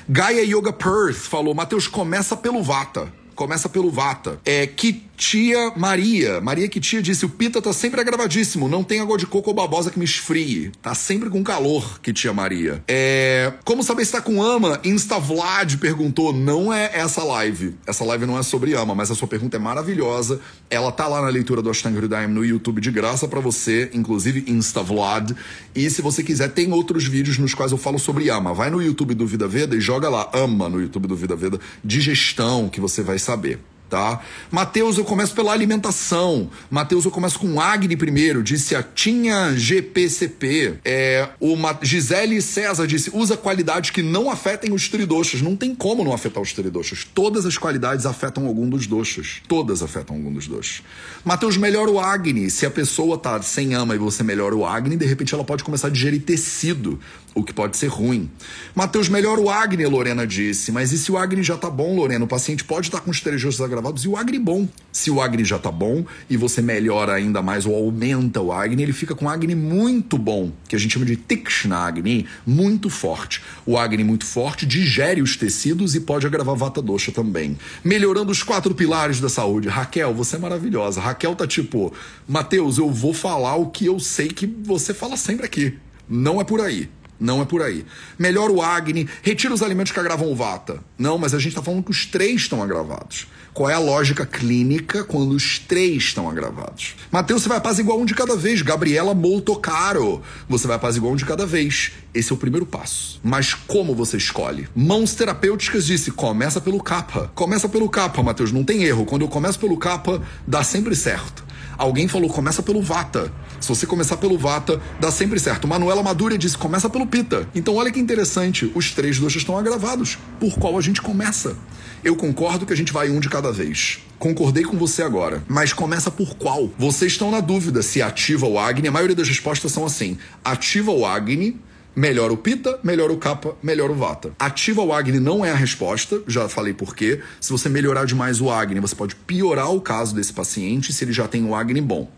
Gaia 0.08 0.42
Yoga 0.42 0.72
Perth 0.72 1.16
falou: 1.16 1.54
Matheus, 1.54 1.86
começa 1.86 2.36
pelo 2.36 2.62
Vata. 2.62 3.12
Começa 3.34 3.68
pelo 3.68 3.90
Vata. 3.90 4.40
É 4.44 4.66
que 4.66 5.04
Tia 5.16 5.72
Maria. 5.76 6.40
Maria 6.40 6.68
que 6.68 6.80
tia 6.80 7.02
disse: 7.02 7.24
o 7.24 7.28
pita 7.28 7.60
tá 7.60 7.72
sempre 7.72 8.00
agravadíssimo. 8.00 8.68
Não 8.68 8.82
tem 8.82 9.00
água 9.00 9.16
de 9.16 9.26
coco 9.26 9.50
ou 9.50 9.54
babosa 9.54 9.90
que 9.90 9.98
me 9.98 10.04
esfrie. 10.04 10.72
Tá 10.80 10.94
sempre 10.94 11.30
com 11.30 11.42
calor, 11.42 12.00
que 12.00 12.12
tia 12.12 12.32
Maria. 12.32 12.82
É. 12.88 13.52
Como 13.64 13.82
saber 13.82 14.04
se 14.04 14.12
tá 14.12 14.20
com 14.20 14.42
ama? 14.42 14.80
Instavlad 14.84 15.76
perguntou. 15.76 16.32
Não 16.32 16.72
é 16.72 16.90
essa 16.94 17.22
live. 17.22 17.74
Essa 17.86 18.04
live 18.04 18.26
não 18.26 18.38
é 18.38 18.42
sobre 18.42 18.74
ama, 18.74 18.94
mas 18.94 19.10
a 19.10 19.14
sua 19.14 19.28
pergunta 19.28 19.56
é 19.56 19.60
maravilhosa. 19.60 20.40
Ela 20.68 20.90
tá 20.90 21.06
lá 21.06 21.20
na 21.22 21.28
leitura 21.28 21.62
do 21.62 21.70
Ashtanga 21.70 21.98
Hridayam 21.98 22.30
no 22.30 22.44
YouTube 22.44 22.80
de 22.80 22.90
graça 22.90 23.28
para 23.28 23.40
você, 23.40 23.90
inclusive 23.92 24.44
Instavlad. 24.48 25.32
E 25.74 25.88
se 25.90 26.02
você 26.02 26.22
quiser, 26.22 26.48
tem 26.50 26.72
outros 26.72 27.04
vídeos 27.04 27.38
nos 27.38 27.54
quais 27.54 27.72
eu 27.72 27.78
falo 27.78 27.98
sobre 27.98 28.28
ama. 28.30 28.52
Vai 28.54 28.70
no 28.70 28.82
YouTube 28.82 29.14
do 29.14 29.26
Vida 29.26 29.46
Veda 29.46 29.76
e 29.76 29.80
joga 29.80 30.08
lá 30.08 30.30
ama 30.32 30.68
no 30.68 30.80
YouTube 30.80 31.06
do 31.06 31.16
Vida 31.16 31.36
Veda. 31.36 31.60
Digestão, 31.84 32.68
que 32.68 32.80
você 32.80 33.02
vai 33.02 33.18
saber 33.18 33.58
tá? 33.92 34.22
Mateus, 34.50 34.96
eu 34.96 35.04
começo 35.04 35.34
pela 35.34 35.52
alimentação. 35.52 36.48
Mateus, 36.70 37.04
eu 37.04 37.10
começo 37.10 37.38
com 37.38 37.60
Agni 37.60 37.94
primeiro, 37.94 38.42
disse 38.42 38.74
a 38.74 38.82
Tinha 38.82 39.54
GPCP. 39.54 40.78
É, 40.82 41.28
o 41.38 41.54
Ma 41.56 41.78
Gisele 41.82 42.40
César 42.40 42.86
disse: 42.86 43.10
usa 43.12 43.36
qualidades 43.36 43.90
que 43.90 44.00
não 44.00 44.30
afetem 44.30 44.72
os 44.72 44.88
tridoxos. 44.88 45.42
Não 45.42 45.54
tem 45.54 45.74
como 45.74 46.02
não 46.02 46.14
afetar 46.14 46.42
os 46.42 46.54
tridoxos. 46.54 47.06
Todas 47.14 47.44
as 47.44 47.58
qualidades 47.58 48.06
afetam 48.06 48.46
algum 48.46 48.66
dos 48.66 48.86
doxos. 48.86 49.42
Todas 49.46 49.82
afetam 49.82 50.16
algum 50.16 50.32
dos 50.32 50.48
doxos. 50.48 50.82
Mateus, 51.22 51.58
melhora 51.58 51.90
o 51.90 52.00
Agni. 52.00 52.48
Se 52.48 52.64
a 52.64 52.70
pessoa 52.70 53.18
tá 53.18 53.42
sem 53.42 53.74
ama 53.74 53.94
e 53.94 53.98
você 53.98 54.22
melhora 54.22 54.56
o 54.56 54.64
Agni, 54.64 54.96
de 54.96 55.04
repente 55.04 55.34
ela 55.34 55.44
pode 55.44 55.62
começar 55.62 55.88
a 55.88 55.90
digerir 55.90 56.22
tecido 56.22 56.98
o 57.34 57.42
que 57.42 57.52
pode 57.52 57.76
ser 57.76 57.86
ruim. 57.86 58.30
Mateus, 58.74 59.08
melhora 59.08 59.40
o 59.40 59.48
Agni, 59.48 59.86
Lorena 59.86 60.26
disse. 60.26 60.70
Mas 60.70 60.92
e 60.92 60.98
se 60.98 61.10
o 61.10 61.16
Agni 61.16 61.42
já 61.42 61.56
tá 61.56 61.70
bom, 61.70 61.96
Lorena? 61.96 62.24
O 62.24 62.28
paciente 62.28 62.64
pode 62.64 62.88
estar 62.88 62.98
tá 62.98 63.04
com 63.04 63.10
os 63.10 63.60
agravados 63.60 64.04
e 64.04 64.08
o 64.08 64.16
Agni 64.16 64.38
bom. 64.38 64.68
Se 64.90 65.10
o 65.10 65.20
Agni 65.20 65.44
já 65.44 65.58
tá 65.58 65.70
bom 65.70 66.04
e 66.28 66.36
você 66.36 66.60
melhora 66.60 67.14
ainda 67.14 67.40
mais 67.40 67.64
ou 67.64 67.74
aumenta 67.74 68.40
o 68.40 68.52
Agni, 68.52 68.82
ele 68.82 68.92
fica 68.92 69.14
com 69.14 69.28
Agni 69.28 69.54
muito 69.54 70.18
bom, 70.18 70.52
que 70.68 70.76
a 70.76 70.78
gente 70.78 70.92
chama 70.92 71.06
de 71.06 71.16
Tikshna 71.16 71.76
Agni, 71.76 72.26
muito 72.46 72.90
forte. 72.90 73.42
O 73.64 73.78
Agni 73.78 74.04
muito 74.04 74.26
forte 74.26 74.66
digere 74.66 75.22
os 75.22 75.36
tecidos 75.36 75.94
e 75.94 76.00
pode 76.00 76.26
agravar 76.26 76.56
Vata 76.56 76.82
Dosha 76.82 77.12
também. 77.12 77.56
Melhorando 77.82 78.30
os 78.30 78.42
quatro 78.42 78.74
pilares 78.74 79.20
da 79.20 79.28
saúde. 79.28 79.68
Raquel, 79.68 80.12
você 80.12 80.36
é 80.36 80.38
maravilhosa. 80.38 81.00
Raquel 81.00 81.34
tá 81.34 81.46
tipo, 81.46 81.92
Mateus, 82.28 82.78
eu 82.78 82.90
vou 82.90 83.14
falar 83.14 83.56
o 83.56 83.70
que 83.70 83.86
eu 83.86 83.98
sei 83.98 84.28
que 84.28 84.46
você 84.46 84.92
fala 84.92 85.16
sempre 85.16 85.46
aqui. 85.46 85.78
Não 86.08 86.40
é 86.40 86.44
por 86.44 86.60
aí. 86.60 86.90
Não 87.22 87.40
é 87.40 87.44
por 87.44 87.62
aí. 87.62 87.86
Melhora 88.18 88.50
o 88.50 88.60
Agni, 88.60 89.08
retira 89.22 89.54
os 89.54 89.62
alimentos 89.62 89.92
que 89.92 90.00
agravam 90.00 90.30
o 90.30 90.34
Vata. 90.34 90.80
Não, 90.98 91.16
mas 91.16 91.32
a 91.32 91.38
gente 91.38 91.50
está 91.50 91.62
falando 91.62 91.84
que 91.84 91.92
os 91.92 92.04
três 92.04 92.42
estão 92.42 92.60
agravados. 92.60 93.28
Qual 93.54 93.68
é 93.68 93.74
a 93.74 93.78
lógica 93.78 94.24
clínica 94.24 95.04
quando 95.04 95.32
os 95.32 95.58
três 95.58 96.04
estão 96.04 96.28
agravados? 96.28 96.96
Mateus, 97.10 97.42
você 97.42 97.48
vai 97.50 97.60
igual 97.78 98.00
um 98.00 98.04
de 98.06 98.14
cada 98.14 98.34
vez. 98.34 98.62
Gabriela 98.62 99.14
molto 99.14 99.54
caro. 99.56 100.22
Você 100.48 100.66
vai 100.66 100.80
igual 100.96 101.12
um 101.12 101.16
de 101.16 101.26
cada 101.26 101.44
vez. 101.44 101.92
Esse 102.14 102.32
é 102.32 102.34
o 102.34 102.38
primeiro 102.38 102.64
passo. 102.64 103.20
Mas 103.22 103.52
como 103.52 103.94
você 103.94 104.16
escolhe? 104.16 104.66
Mãos 104.74 105.14
terapêuticas 105.14 105.84
disse: 105.84 106.10
começa 106.10 106.62
pelo 106.62 106.82
capa. 106.82 107.30
Começa 107.34 107.68
pelo 107.68 107.90
capa, 107.90 108.22
Mateus. 108.22 108.50
Não 108.50 108.64
tem 108.64 108.84
erro. 108.84 109.04
Quando 109.04 109.22
eu 109.22 109.28
começo 109.28 109.58
pelo 109.58 109.76
capa, 109.76 110.22
dá 110.46 110.64
sempre 110.64 110.96
certo. 110.96 111.41
Alguém 111.76 112.08
falou, 112.08 112.28
começa 112.28 112.62
pelo 112.62 112.82
Vata. 112.82 113.32
Se 113.60 113.68
você 113.68 113.86
começar 113.86 114.16
pelo 114.16 114.38
Vata, 114.38 114.80
dá 115.00 115.10
sempre 115.10 115.38
certo. 115.38 115.68
Manuela 115.68 116.02
Madura 116.02 116.36
disse, 116.36 116.56
começa 116.58 116.88
pelo 116.88 117.06
Pita. 117.06 117.48
Então 117.54 117.76
olha 117.76 117.90
que 117.90 118.00
interessante, 118.00 118.70
os 118.74 118.90
três 118.90 119.18
doxas 119.18 119.42
estão 119.42 119.56
agravados. 119.56 120.18
Por 120.38 120.54
qual 120.58 120.76
a 120.76 120.80
gente 120.80 121.00
começa? 121.00 121.56
Eu 122.04 122.16
concordo 122.16 122.66
que 122.66 122.72
a 122.72 122.76
gente 122.76 122.92
vai 122.92 123.10
um 123.10 123.20
de 123.20 123.28
cada 123.28 123.52
vez. 123.52 124.00
Concordei 124.18 124.64
com 124.64 124.76
você 124.76 125.02
agora. 125.02 125.42
Mas 125.48 125.72
começa 125.72 126.10
por 126.10 126.34
qual? 126.36 126.70
Vocês 126.78 127.12
estão 127.12 127.30
na 127.30 127.40
dúvida 127.40 127.82
se 127.82 128.02
ativa 128.02 128.46
o 128.46 128.58
Agni. 128.58 128.88
A 128.88 128.92
maioria 128.92 129.16
das 129.16 129.28
respostas 129.28 129.72
são 129.72 129.84
assim: 129.84 130.18
ativa 130.44 130.90
o 130.90 131.06
Agni 131.06 131.60
Melhora 131.94 132.32
o 132.32 132.38
Pita, 132.38 132.80
melhora 132.82 133.12
o 133.12 133.18
Kapha, 133.18 133.54
melhora 133.62 133.92
o 133.92 133.94
Vata. 133.94 134.32
Ativa 134.38 134.80
o 134.80 134.94
Agni 134.94 135.20
não 135.20 135.44
é 135.44 135.50
a 135.50 135.54
resposta, 135.54 136.22
já 136.26 136.48
falei 136.48 136.72
por 136.72 136.96
quê. 136.96 137.20
Se 137.38 137.52
você 137.52 137.68
melhorar 137.68 138.06
demais 138.06 138.40
o 138.40 138.50
Agni, 138.50 138.80
você 138.80 138.94
pode 138.94 139.14
piorar 139.14 139.70
o 139.70 139.78
caso 139.78 140.14
desse 140.14 140.32
paciente 140.32 140.90
se 140.90 141.04
ele 141.04 141.12
já 141.12 141.28
tem 141.28 141.44
o 141.44 141.54
Agni 141.54 141.82
bom. 141.82 142.10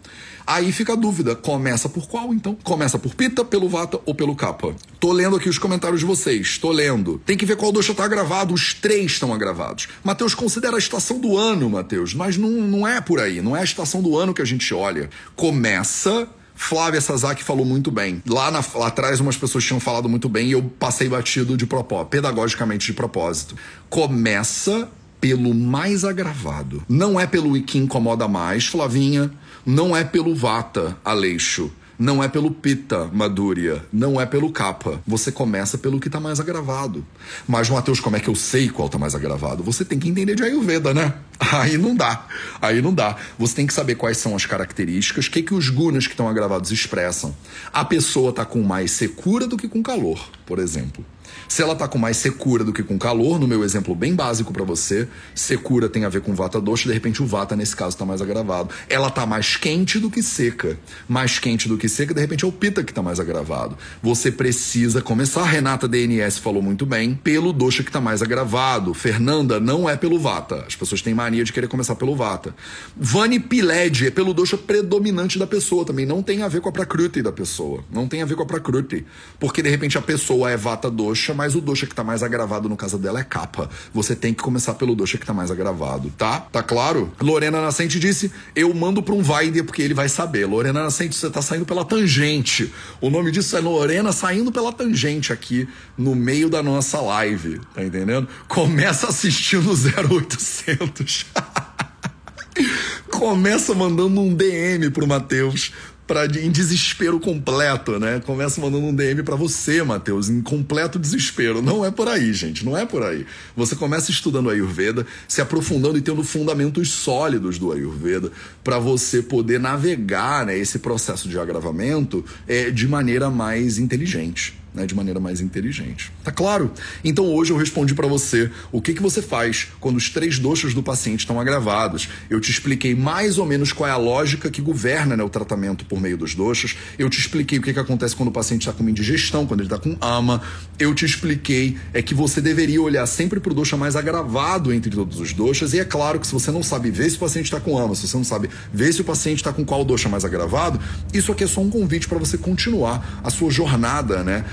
Aí 0.47 0.71
fica 0.71 0.93
a 0.93 0.97
dúvida, 0.97 1.35
começa 1.35 1.89
por 1.89 2.07
qual 2.07 2.33
então? 2.33 2.57
Começa 2.63 3.01
por 3.01 3.17
Pita, 3.17 3.45
pelo 3.45 3.69
Vata 3.69 3.99
ou 4.07 4.15
pelo 4.15 4.37
Kapha? 4.37 4.77
Tô 5.01 5.11
lendo 5.11 5.35
aqui 5.35 5.49
os 5.49 5.59
comentários 5.59 5.99
de 6.01 6.07
vocês, 6.07 6.57
tô 6.57 6.71
lendo. 6.71 7.21
Tem 7.27 7.37
que 7.37 7.47
ver 7.47 7.57
qual 7.57 7.73
dosha 7.73 7.95
tá 7.95 8.05
agravado, 8.05 8.55
os 8.55 8.75
três 8.75 9.13
estão 9.13 9.35
agravados. 9.35 9.89
Mateus, 10.05 10.37
considera 10.37 10.77
a 10.77 10.79
estação 10.79 11.19
do 11.19 11.37
ano, 11.37 11.69
Mateus, 11.69 12.15
mas 12.15 12.37
não, 12.37 12.51
não 12.51 12.87
é 12.87 13.01
por 13.01 13.19
aí, 13.19 13.43
não 13.43 13.57
é 13.57 13.61
a 13.63 13.65
estação 13.65 14.01
do 14.01 14.17
ano 14.17 14.33
que 14.33 14.43
a 14.43 14.45
gente 14.45 14.73
olha. 14.73 15.11
Começa 15.35 16.29
Flávia 16.55 17.01
Sasaki 17.01 17.43
falou 17.43 17.65
muito 17.65 17.91
bem. 17.91 18.23
Lá, 18.27 18.51
na, 18.51 18.65
lá 18.75 18.87
atrás, 18.87 19.21
umas 19.21 19.37
pessoas 19.37 19.65
tinham 19.65 19.81
falado 19.81 20.09
muito 20.09 20.29
bem 20.29 20.49
e 20.49 20.53
eu 20.53 20.63
passei 20.63 21.09
batido 21.09 21.57
de 21.57 21.67
propósito, 21.67 22.09
pedagogicamente 22.09 22.87
de 22.87 22.93
propósito. 22.93 23.57
Começa 23.91 24.89
pelo 25.21 25.55
mais 25.55 26.05
agravado. 26.05 26.83
Não 26.89 27.19
é 27.19 27.27
pelo 27.27 27.61
que 27.63 27.79
incomoda 27.79 28.29
mais, 28.29 28.67
Flavinha. 28.67 29.31
Não 29.65 29.97
é 29.97 30.05
pelo 30.05 30.35
Vata, 30.35 30.97
Aleixo. 31.05 31.73
Não 31.99 32.23
é 32.23 32.29
pelo 32.29 32.51
pita, 32.51 33.09
Madúria, 33.13 33.85
não 33.93 34.21
é 34.21 34.27
pelo 34.27 34.51
capa. 34.51 35.01
Você 35.07 35.31
começa 35.31 35.79
pelo 35.79 36.01
que 36.01 36.11
tá 36.11 36.19
mais 36.19 36.41
agravado. 36.41 37.05
Mas, 37.47 37.71
Matheus, 37.71 38.01
como 38.01 38.17
é 38.17 38.21
que 38.21 38.29
eu 38.29 38.35
sei 38.35 38.69
qual 38.69 38.89
tá 38.89 38.99
mais 38.99 39.15
agravado? 39.15 39.63
Você 39.63 39.85
tem 39.85 39.99
que 39.99 40.09
entender 40.09 40.35
de 40.35 40.43
Ayurveda, 40.43 40.93
né? 40.93 41.15
Aí 41.39 41.79
não 41.79 41.95
dá. 41.95 42.27
Aí 42.61 42.81
não 42.81 42.93
dá. 42.93 43.17
Você 43.39 43.57
tem 43.57 43.67
que 43.67 43.73
saber 43.73 43.95
quais 43.95 44.19
são 44.19 44.35
as 44.35 44.47
características, 44.47 45.27
o 45.27 45.31
que, 45.31 45.43
que 45.43 45.55
os 45.55 45.69
gunas 45.69 46.07
que 46.07 46.13
estão 46.13 46.29
agravados 46.29 46.71
expressam. 46.71 47.35
A 47.73 47.85
pessoa 47.85 48.33
tá 48.33 48.45
com 48.45 48.63
mais 48.63 48.91
secura 48.91 49.47
do 49.47 49.57
que 49.57 49.69
com 49.69 49.83
calor, 49.83 50.31
por 50.47 50.59
exemplo. 50.59 51.05
Se 51.49 51.63
ela 51.63 51.75
tá 51.75 51.87
com 51.87 51.99
mais 51.99 52.17
secura 52.17 52.65
do 52.65 52.73
que 52.73 52.83
com 52.83 52.99
calor, 52.99 53.39
no 53.39 53.47
meu 53.47 53.65
exemplo 53.65 53.95
bem 53.95 54.15
básico 54.15 54.53
para 54.53 54.65
você, 54.65 55.09
secura 55.35 55.89
tem 55.89 56.05
a 56.05 56.09
ver 56.09 56.21
com 56.21 56.35
vata 56.35 56.61
doxa, 56.61 56.89
de 56.89 56.95
repente 56.95 57.23
o 57.23 57.27
vata 57.27 57.57
nesse 57.57 57.75
caso 57.75 57.97
tá 57.97 58.05
mais 58.05 58.21
agravado. 58.21 58.71
Ela 58.89 59.11
tá 59.11 59.27
mais 59.27 59.57
quente 59.57 59.99
do 59.99 60.11
que 60.11 60.23
seca. 60.23 60.79
Mais 61.09 61.39
quente 61.39 61.69
do 61.69 61.77
que 61.77 61.89
seca, 61.89 62.15
de 62.15 62.21
repente 62.21 62.45
é 62.45 62.49
o 62.49 62.53
pita 62.53 62.83
que 62.83 62.93
tá 62.93 63.03
mais 63.03 63.21
agravado. 63.21 63.77
Você 64.03 64.31
precisa 64.31 65.01
começar, 65.01 65.43
a 65.43 65.47
Renata 65.47 65.89
DNS 65.89 66.41
falou 66.41 66.63
muito 66.63 66.87
bem, 66.87 67.15
pelo 67.15 67.53
doxa 67.53 67.83
que 67.83 67.91
tá 67.91 68.01
mais 68.01 68.23
agravado. 68.23 68.95
Fernanda, 68.95 69.61
não 69.61 69.89
é 69.89 69.97
pelo 69.97 70.19
vata. 70.19 70.65
As 70.67 70.77
pessoas 70.77 71.03
têm 71.03 71.15
mania 71.15 71.45
de 71.45 71.53
querer 71.53 71.69
começar 71.69 71.95
pelo 71.95 72.17
vata. 72.17 72.55
Vani 72.97 73.39
Piled 73.39 74.07
é 74.07 74.11
pelo 74.11 74.35
doxa 74.35 74.57
predominante 74.57 75.39
da 75.39 75.47
pessoa 75.47 75.85
também, 75.85 76.07
não 76.07 76.23
tem 76.23 76.43
a 76.43 76.49
ver 76.49 76.61
com 76.61 76.69
a 76.69 76.73
prakruti 76.73 77.23
da 77.23 77.33
pessoa. 77.33 77.85
Não 77.91 78.09
tem 78.09 78.23
a 78.23 78.25
ver 78.25 78.35
com 78.35 78.43
a 78.43 78.47
prakruti. 78.47 79.05
Porque 79.39 79.63
de 79.63 79.69
repente 79.69 79.99
a 79.99 80.03
pessoa 80.03 80.34
é 80.43 80.57
vata 80.57 80.91
doxa, 80.91 81.33
mas 81.33 81.55
o 81.55 81.61
dosha 81.61 81.87
que 81.87 81.95
tá 81.95 82.03
mais 82.03 82.23
agravado 82.23 82.69
no 82.69 82.77
caso 82.77 82.99
dela 82.99 83.21
é 83.21 83.25
capa. 83.25 83.71
Você 83.93 84.17
tem 84.17 84.35
que 84.35 84.43
começar 84.43 84.75
pelo 84.75 84.95
dosha 84.97 85.19
que 85.19 85.27
tá 85.27 85.33
mais 85.33 85.51
agravado, 85.51 86.13
tá? 86.17 86.41
Tá 86.41 86.63
claro? 86.63 87.13
Lorena 87.21 87.61
Nascente 87.61 87.99
disse: 88.01 88.33
Eu 88.57 88.73
mando 88.75 89.03
pra 89.03 89.15
um 89.15 89.23
Vaider 89.23 89.65
porque 89.65 89.83
ele 89.83 89.95
vai 89.95 90.09
saber. 90.09 90.47
Lorena 90.47 90.83
Nascente, 90.83 91.15
você 91.15 91.31
tá 91.31 91.41
saindo 91.41 91.65
pela 91.65 91.85
tangente. 91.85 92.73
O 93.01 93.11
nome 93.11 93.31
disso 93.31 93.57
é 93.57 93.61
Lorena 93.61 94.13
saindo 94.13 94.51
pela 94.51 94.73
tangente 94.73 95.33
aqui 95.33 95.69
no 95.97 96.15
meio 96.15 96.51
da 96.51 96.63
nossa 96.63 97.01
live, 97.01 97.61
tá 97.75 97.85
entendendo? 97.85 98.29
Começa 98.49 99.09
assistindo 99.09 99.71
0800. 99.71 101.27
Começa 103.11 103.75
mandando 103.75 104.21
um 104.21 104.35
DM 104.35 104.91
pro 104.91 105.07
Matheus 105.07 105.73
pra, 106.07 106.27
em 106.27 106.51
desespero 106.51 107.19
completo, 107.19 107.99
né? 107.99 108.21
Começa 108.25 108.61
mandando 108.61 108.87
um 108.87 108.95
DM 108.95 109.23
para 109.23 109.37
você, 109.37 109.83
Matheus, 109.83 110.29
em 110.29 110.43
completo 110.43 110.99
desespero. 110.99 111.63
Não 111.63 111.85
é 111.85 111.91
por 111.91 112.09
aí, 112.09 112.33
gente, 112.33 112.65
não 112.65 112.77
é 112.77 112.85
por 112.85 113.03
aí. 113.03 113.27
Você 113.57 113.75
começa 113.75 114.11
estudando 114.11 114.51
Ayurveda, 114.51 115.07
se 115.29 115.41
aprofundando 115.41 115.99
e 115.99 116.03
tendo 116.03 116.23
fundamentos 116.23 116.91
sólidos 116.91 117.59
do 117.59 117.73
Ayurveda 117.73 118.31
para 118.63 118.79
você 118.79 119.23
poder 119.23 119.61
navegar 119.61 120.47
né, 120.47 120.57
esse 120.57 120.79
processo 120.79 121.29
de 121.29 121.39
agravamento 121.39 122.25
é, 122.47 122.71
de 122.71 122.87
maneira 122.87 123.31
mais 123.31 123.79
inteligente 123.79 124.64
né, 124.75 124.85
de 124.87 124.95
maneira 124.95 125.21
mais 125.21 125.41
inteligente. 125.41 126.13
Tá 126.25 126.33
claro? 126.33 126.73
Então 127.05 127.27
hoje 127.27 127.53
eu 127.53 127.57
respondi 127.57 127.95
para 127.95 128.09
você 128.09 128.51
o 128.73 128.81
que, 128.81 128.93
que 128.93 129.01
você 129.01 129.23
faz 129.23 129.69
quando 129.81 129.97
os 129.97 130.11
três 130.11 130.39
doxas 130.39 130.75
do 130.75 130.83
paciente 130.83 131.21
estão 131.21 131.41
agravados. 131.41 132.09
Eu 132.29 132.41
te 132.41 132.51
expliquei 132.51 132.95
mais 132.95 133.39
ou 133.39 133.47
menos 133.47 133.73
qual 133.73 133.89
é 133.89 133.93
a 133.93 133.97
lógica 133.97 134.51
que 134.51 134.61
governa 134.61 135.17
né, 135.17 135.23
o 135.23 135.29
tratamento 135.29 135.85
por 135.85 136.01
meio 136.01 136.19
dos 136.19 136.35
doxas. 136.35 136.77
Eu 136.99 137.09
te 137.09 137.21
expliquei 137.21 137.59
o 137.59 137.63
que, 137.63 137.73
que 137.73 137.79
acontece 137.79 138.17
quando 138.17 138.31
o 138.31 138.33
paciente 138.33 138.63
está 138.63 138.73
com 138.73 138.89
indigestão, 138.89 139.47
quando 139.47 139.61
ele 139.61 139.73
está 139.73 139.79
com 139.79 139.97
ama. 140.01 140.43
Eu 140.79 140.93
te 140.95 141.05
expliquei 141.05 141.79
é 141.93 142.03
que 142.03 142.15
você 142.15 142.41
deveria 142.41 142.83
olhar 142.83 143.07
sempre 143.07 143.39
para 143.39 143.53
o 143.53 143.55
doxa 143.55 143.77
mais 143.77 143.95
agravado 143.95 144.73
entre 144.73 144.91
todos 144.91 145.21
os 145.21 145.33
doxas. 145.33 145.73
E 145.73 145.79
é 145.79 145.85
claro 145.85 146.19
que 146.19 146.27
se 146.27 146.33
você 146.33 146.51
não 146.51 146.63
sabe 146.63 146.91
ver 146.91 147.09
se 147.11 147.17
o 147.17 147.21
paciente 147.21 147.47
está 147.47 147.61
com 147.61 147.79
ama, 147.79 147.95
se 147.95 148.09
você 148.09 148.17
não 148.17 148.25
sabe 148.25 148.51
ver 148.73 148.93
se 148.93 149.01
o 149.01 149.05
paciente 149.05 149.39
está 149.39 149.53
com 149.53 149.65
qual 149.65 149.85
doxa 149.85 150.09
mais 150.09 150.25
agravado, 150.25 150.81
isso 151.13 151.31
aqui 151.31 151.45
é 151.45 151.47
só 151.47 151.61
um 151.61 151.71
convite 151.71 152.09
para 152.09 152.19
você 152.19 152.37
continuar 152.37 153.21
a 153.23 153.31
sua 153.31 153.51
jornada, 153.51 154.25
né? 154.25 154.45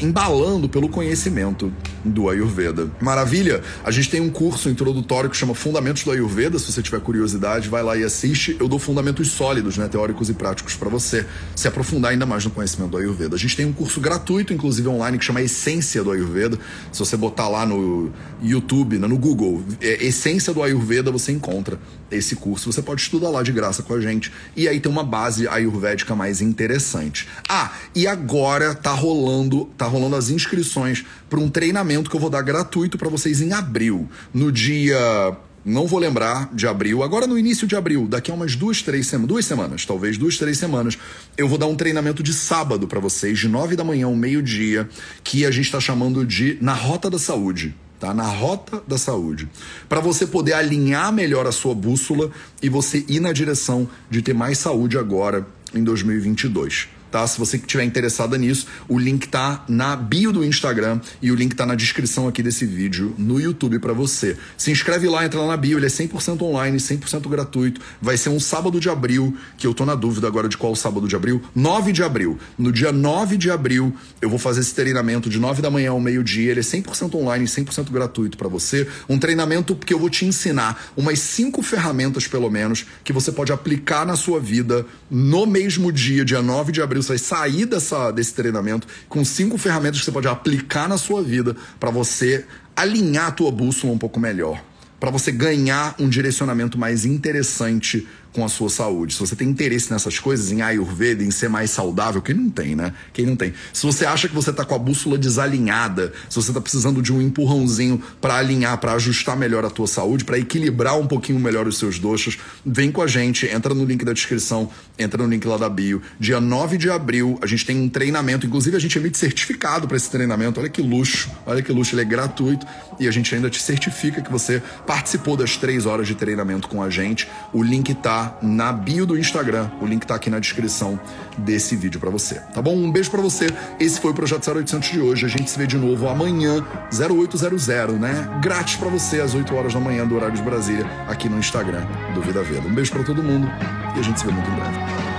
Embalando 0.00 0.68
pelo 0.68 0.88
conhecimento 0.88 1.72
do 2.04 2.28
Ayurveda. 2.28 2.90
Maravilha! 3.00 3.62
A 3.82 3.90
gente 3.90 4.10
tem 4.10 4.20
um 4.20 4.28
curso 4.28 4.68
introdutório 4.68 5.30
que 5.30 5.36
chama 5.36 5.54
Fundamentos 5.54 6.04
do 6.04 6.10
Ayurveda. 6.10 6.58
Se 6.58 6.70
você 6.70 6.82
tiver 6.82 7.00
curiosidade, 7.00 7.68
vai 7.68 7.82
lá 7.82 7.96
e 7.96 8.04
assiste. 8.04 8.56
Eu 8.60 8.68
dou 8.68 8.78
fundamentos 8.78 9.30
sólidos, 9.30 9.78
né, 9.78 9.88
teóricos 9.88 10.28
e 10.28 10.34
práticos 10.34 10.74
para 10.74 10.88
você 10.88 11.26
se 11.56 11.66
aprofundar 11.66 12.10
ainda 12.10 12.26
mais 12.26 12.44
no 12.44 12.50
conhecimento 12.50 12.90
do 12.90 12.98
Ayurveda. 12.98 13.36
A 13.36 13.38
gente 13.38 13.56
tem 13.56 13.64
um 13.64 13.72
curso 13.72 14.00
gratuito, 14.00 14.52
inclusive 14.52 14.86
online, 14.88 15.18
que 15.18 15.24
chama 15.24 15.40
Essência 15.40 16.04
do 16.04 16.10
Ayurveda. 16.10 16.58
Se 16.92 16.98
você 16.98 17.16
botar 17.16 17.48
lá 17.48 17.64
no 17.64 18.10
YouTube, 18.42 18.98
né, 18.98 19.06
no 19.06 19.16
Google, 19.16 19.62
é, 19.80 20.04
Essência 20.04 20.52
do 20.52 20.62
Ayurveda, 20.62 21.10
você 21.10 21.32
encontra 21.32 21.78
esse 22.10 22.36
curso. 22.36 22.70
Você 22.72 22.82
pode 22.82 23.00
estudar 23.00 23.30
lá 23.30 23.42
de 23.42 23.52
graça 23.52 23.82
com 23.82 23.94
a 23.94 24.00
gente. 24.00 24.32
E 24.56 24.68
aí 24.68 24.80
tem 24.80 24.90
uma 24.90 25.04
base 25.04 25.46
ayurvédica 25.48 26.14
mais 26.14 26.40
interessante. 26.40 27.28
Ah, 27.48 27.72
e 27.94 28.06
agora 28.06 28.74
tá 28.74 28.92
rolando 28.92 29.37
rolando, 29.38 29.68
tá 29.76 29.86
rolando 29.86 30.16
as 30.16 30.30
inscrições 30.30 31.04
para 31.28 31.38
um 31.38 31.48
treinamento 31.48 32.10
que 32.10 32.16
eu 32.16 32.20
vou 32.20 32.30
dar 32.30 32.42
gratuito 32.42 32.98
para 32.98 33.08
vocês 33.08 33.40
em 33.40 33.52
abril. 33.52 34.08
No 34.34 34.50
dia 34.50 35.36
não 35.64 35.86
vou 35.86 35.98
lembrar 35.98 36.48
de 36.54 36.66
abril, 36.66 37.02
agora 37.02 37.26
no 37.26 37.38
início 37.38 37.66
de 37.66 37.76
abril, 37.76 38.06
daqui 38.08 38.30
a 38.30 38.34
umas 38.34 38.56
duas, 38.56 38.80
três 38.80 39.06
semanas, 39.06 39.28
duas 39.28 39.44
semanas, 39.44 39.84
talvez 39.84 40.16
duas, 40.16 40.38
três 40.38 40.56
semanas, 40.56 40.96
eu 41.36 41.46
vou 41.46 41.58
dar 41.58 41.66
um 41.66 41.74
treinamento 41.74 42.22
de 42.22 42.32
sábado 42.32 42.86
para 42.86 43.00
vocês, 43.00 43.38
de 43.38 43.48
nove 43.48 43.76
da 43.76 43.84
manhã 43.84 44.06
ao 44.06 44.14
meio-dia, 44.14 44.88
que 45.22 45.44
a 45.44 45.50
gente 45.50 45.66
está 45.66 45.78
chamando 45.78 46.24
de 46.24 46.56
Na 46.60 46.72
Rota 46.72 47.10
da 47.10 47.18
Saúde. 47.18 47.74
Tá? 48.00 48.14
Na 48.14 48.28
rota 48.28 48.80
da 48.86 48.96
saúde. 48.96 49.48
Para 49.88 49.98
você 49.98 50.24
poder 50.24 50.52
alinhar 50.52 51.12
melhor 51.12 51.48
a 51.48 51.52
sua 51.52 51.74
bússola 51.74 52.30
e 52.62 52.68
você 52.68 53.04
ir 53.08 53.18
na 53.18 53.32
direção 53.32 53.88
de 54.08 54.22
ter 54.22 54.32
mais 54.32 54.58
saúde 54.58 54.96
agora 54.96 55.44
em 55.74 55.82
2022 55.82 56.90
tá? 57.10 57.26
Se 57.26 57.38
você 57.38 57.56
estiver 57.56 57.84
interessada 57.84 58.36
nisso, 58.36 58.66
o 58.88 58.98
link 58.98 59.28
tá 59.28 59.64
na 59.68 59.96
bio 59.96 60.32
do 60.32 60.44
Instagram 60.44 61.00
e 61.20 61.30
o 61.30 61.34
link 61.34 61.54
tá 61.54 61.66
na 61.66 61.74
descrição 61.74 62.28
aqui 62.28 62.42
desse 62.42 62.64
vídeo 62.66 63.14
no 63.18 63.40
YouTube 63.40 63.78
para 63.78 63.92
você. 63.92 64.36
Se 64.56 64.70
inscreve 64.70 65.08
lá, 65.08 65.24
entra 65.24 65.40
lá 65.40 65.48
na 65.48 65.56
bio, 65.56 65.78
ele 65.78 65.86
é 65.86 65.88
100% 65.88 66.40
online, 66.42 66.78
100% 66.78 67.28
gratuito. 67.28 67.80
Vai 68.00 68.16
ser 68.16 68.28
um 68.28 68.40
sábado 68.40 68.80
de 68.80 68.88
abril, 68.88 69.36
que 69.56 69.66
eu 69.66 69.74
tô 69.74 69.84
na 69.84 69.94
dúvida 69.94 70.26
agora 70.26 70.48
de 70.48 70.56
qual 70.56 70.74
sábado 70.74 71.08
de 71.08 71.16
abril. 71.16 71.42
9 71.54 71.92
de 71.92 72.02
abril. 72.02 72.38
No 72.58 72.72
dia 72.72 72.92
9 72.92 73.36
de 73.36 73.50
abril, 73.50 73.94
eu 74.20 74.28
vou 74.28 74.38
fazer 74.38 74.60
esse 74.60 74.74
treinamento 74.74 75.28
de 75.28 75.38
9 75.38 75.62
da 75.62 75.70
manhã 75.70 75.90
ao 75.90 76.00
meio-dia. 76.00 76.50
Ele 76.50 76.60
é 76.60 76.62
100% 76.62 77.14
online, 77.14 77.44
100% 77.44 77.90
gratuito 77.90 78.36
para 78.36 78.48
você. 78.48 78.86
Um 79.08 79.18
treinamento 79.18 79.74
que 79.74 79.94
eu 79.94 79.98
vou 79.98 80.10
te 80.10 80.24
ensinar 80.24 80.90
umas 80.96 81.18
cinco 81.18 81.62
ferramentas, 81.62 82.26
pelo 82.26 82.50
menos, 82.50 82.86
que 83.02 83.12
você 83.12 83.32
pode 83.32 83.52
aplicar 83.52 84.06
na 84.06 84.16
sua 84.16 84.40
vida 84.40 84.86
no 85.10 85.46
mesmo 85.46 85.90
dia, 85.90 86.24
dia 86.24 86.42
9 86.42 86.72
de 86.72 86.82
abril 86.82 86.97
você 87.02 87.10
vai 87.10 87.18
sair 87.18 87.66
dessa, 87.66 88.10
desse 88.10 88.34
treinamento 88.34 88.86
com 89.08 89.24
cinco 89.24 89.58
ferramentas 89.58 90.00
que 90.00 90.04
você 90.04 90.12
pode 90.12 90.28
aplicar 90.28 90.88
na 90.88 90.98
sua 90.98 91.22
vida 91.22 91.56
para 91.78 91.90
você 91.90 92.44
alinhar 92.76 93.28
a 93.28 93.32
tua 93.32 93.50
bússola 93.50 93.92
um 93.92 93.98
pouco 93.98 94.20
melhor, 94.20 94.62
para 95.00 95.10
você 95.10 95.32
ganhar 95.32 95.94
um 95.98 96.08
direcionamento 96.08 96.78
mais 96.78 97.04
interessante 97.04 98.06
com 98.32 98.44
a 98.44 98.48
sua 98.48 98.68
saúde. 98.68 99.14
Se 99.14 99.20
você 99.20 99.34
tem 99.34 99.48
interesse 99.48 99.90
nessas 99.90 100.18
coisas, 100.18 100.52
em 100.52 100.62
Ayurveda, 100.62 101.24
em 101.24 101.30
ser 101.30 101.48
mais 101.48 101.70
saudável, 101.70 102.20
quem 102.20 102.34
não 102.34 102.50
tem, 102.50 102.76
né? 102.76 102.92
Quem 103.12 103.26
não 103.26 103.36
tem. 103.36 103.52
Se 103.72 103.84
você 103.84 104.04
acha 104.04 104.28
que 104.28 104.34
você 104.34 104.52
tá 104.52 104.64
com 104.64 104.74
a 104.74 104.78
bússola 104.78 105.18
desalinhada, 105.18 106.12
se 106.28 106.36
você 106.36 106.52
tá 106.52 106.60
precisando 106.60 107.02
de 107.02 107.12
um 107.12 107.20
empurrãozinho 107.20 108.02
para 108.20 108.36
alinhar, 108.36 108.78
para 108.78 108.92
ajustar 108.92 109.36
melhor 109.36 109.64
a 109.64 109.70
tua 109.70 109.86
saúde, 109.86 110.24
para 110.24 110.38
equilibrar 110.38 110.98
um 110.98 111.06
pouquinho 111.06 111.38
melhor 111.38 111.66
os 111.66 111.78
seus 111.78 111.98
doxos, 111.98 112.38
vem 112.64 112.92
com 112.92 113.02
a 113.02 113.06
gente, 113.06 113.46
entra 113.46 113.74
no 113.74 113.84
link 113.84 114.04
da 114.04 114.12
descrição, 114.12 114.70
entra 114.98 115.22
no 115.22 115.28
link 115.28 115.46
lá 115.46 115.56
da 115.56 115.68
bio. 115.68 116.02
Dia 116.20 116.40
9 116.40 116.76
de 116.76 116.90
abril, 116.90 117.38
a 117.42 117.46
gente 117.46 117.64
tem 117.64 117.80
um 117.80 117.88
treinamento, 117.88 118.46
inclusive 118.46 118.76
a 118.76 118.80
gente 118.80 118.98
emite 118.98 119.18
certificado 119.18 119.88
para 119.88 119.96
esse 119.96 120.10
treinamento. 120.10 120.60
Olha 120.60 120.68
que 120.68 120.82
luxo, 120.82 121.30
olha 121.46 121.62
que 121.62 121.72
luxo, 121.72 121.94
ele 121.94 122.02
é 122.02 122.04
gratuito 122.04 122.66
e 123.00 123.08
a 123.08 123.10
gente 123.10 123.34
ainda 123.34 123.48
te 123.48 123.60
certifica 123.62 124.20
que 124.20 124.30
você 124.30 124.62
participou 124.86 125.36
das 125.36 125.56
três 125.56 125.86
horas 125.86 126.06
de 126.06 126.14
treinamento 126.14 126.68
com 126.68 126.82
a 126.82 126.90
gente. 126.90 127.28
O 127.52 127.62
link 127.62 127.94
na 128.42 128.72
bio 128.72 129.06
do 129.06 129.18
Instagram. 129.18 129.70
O 129.80 129.86
link 129.86 130.06
tá 130.06 130.14
aqui 130.14 130.30
na 130.30 130.38
descrição 130.38 130.98
desse 131.36 131.76
vídeo 131.76 132.00
para 132.00 132.10
você, 132.10 132.36
tá 132.54 132.60
bom? 132.60 132.74
Um 132.74 132.90
beijo 132.90 133.10
para 133.10 133.20
você. 133.20 133.46
Esse 133.78 134.00
foi 134.00 134.10
o 134.10 134.14
Projeto 134.14 134.50
0800 134.50 134.90
de 134.90 135.00
hoje. 135.00 135.26
A 135.26 135.28
gente 135.28 135.50
se 135.50 135.58
vê 135.58 135.66
de 135.66 135.76
novo 135.76 136.08
amanhã, 136.08 136.64
0800, 136.92 137.66
né? 137.98 138.28
Grátis 138.40 138.76
para 138.76 138.88
você, 138.88 139.20
às 139.20 139.34
8 139.34 139.54
horas 139.54 139.74
da 139.74 139.80
manhã, 139.80 140.06
do 140.06 140.16
horário 140.16 140.36
de 140.36 140.42
Brasília, 140.42 140.86
aqui 141.08 141.28
no 141.28 141.38
Instagram 141.38 141.86
do 142.14 142.20
Vida 142.20 142.42
Veda. 142.42 142.66
Um 142.66 142.74
beijo 142.74 142.92
para 142.92 143.04
todo 143.04 143.22
mundo 143.22 143.48
e 143.96 144.00
a 144.00 144.02
gente 144.02 144.20
se 144.20 144.26
vê 144.26 144.32
muito 144.32 144.50
em 144.50 144.54
breve. 144.54 145.17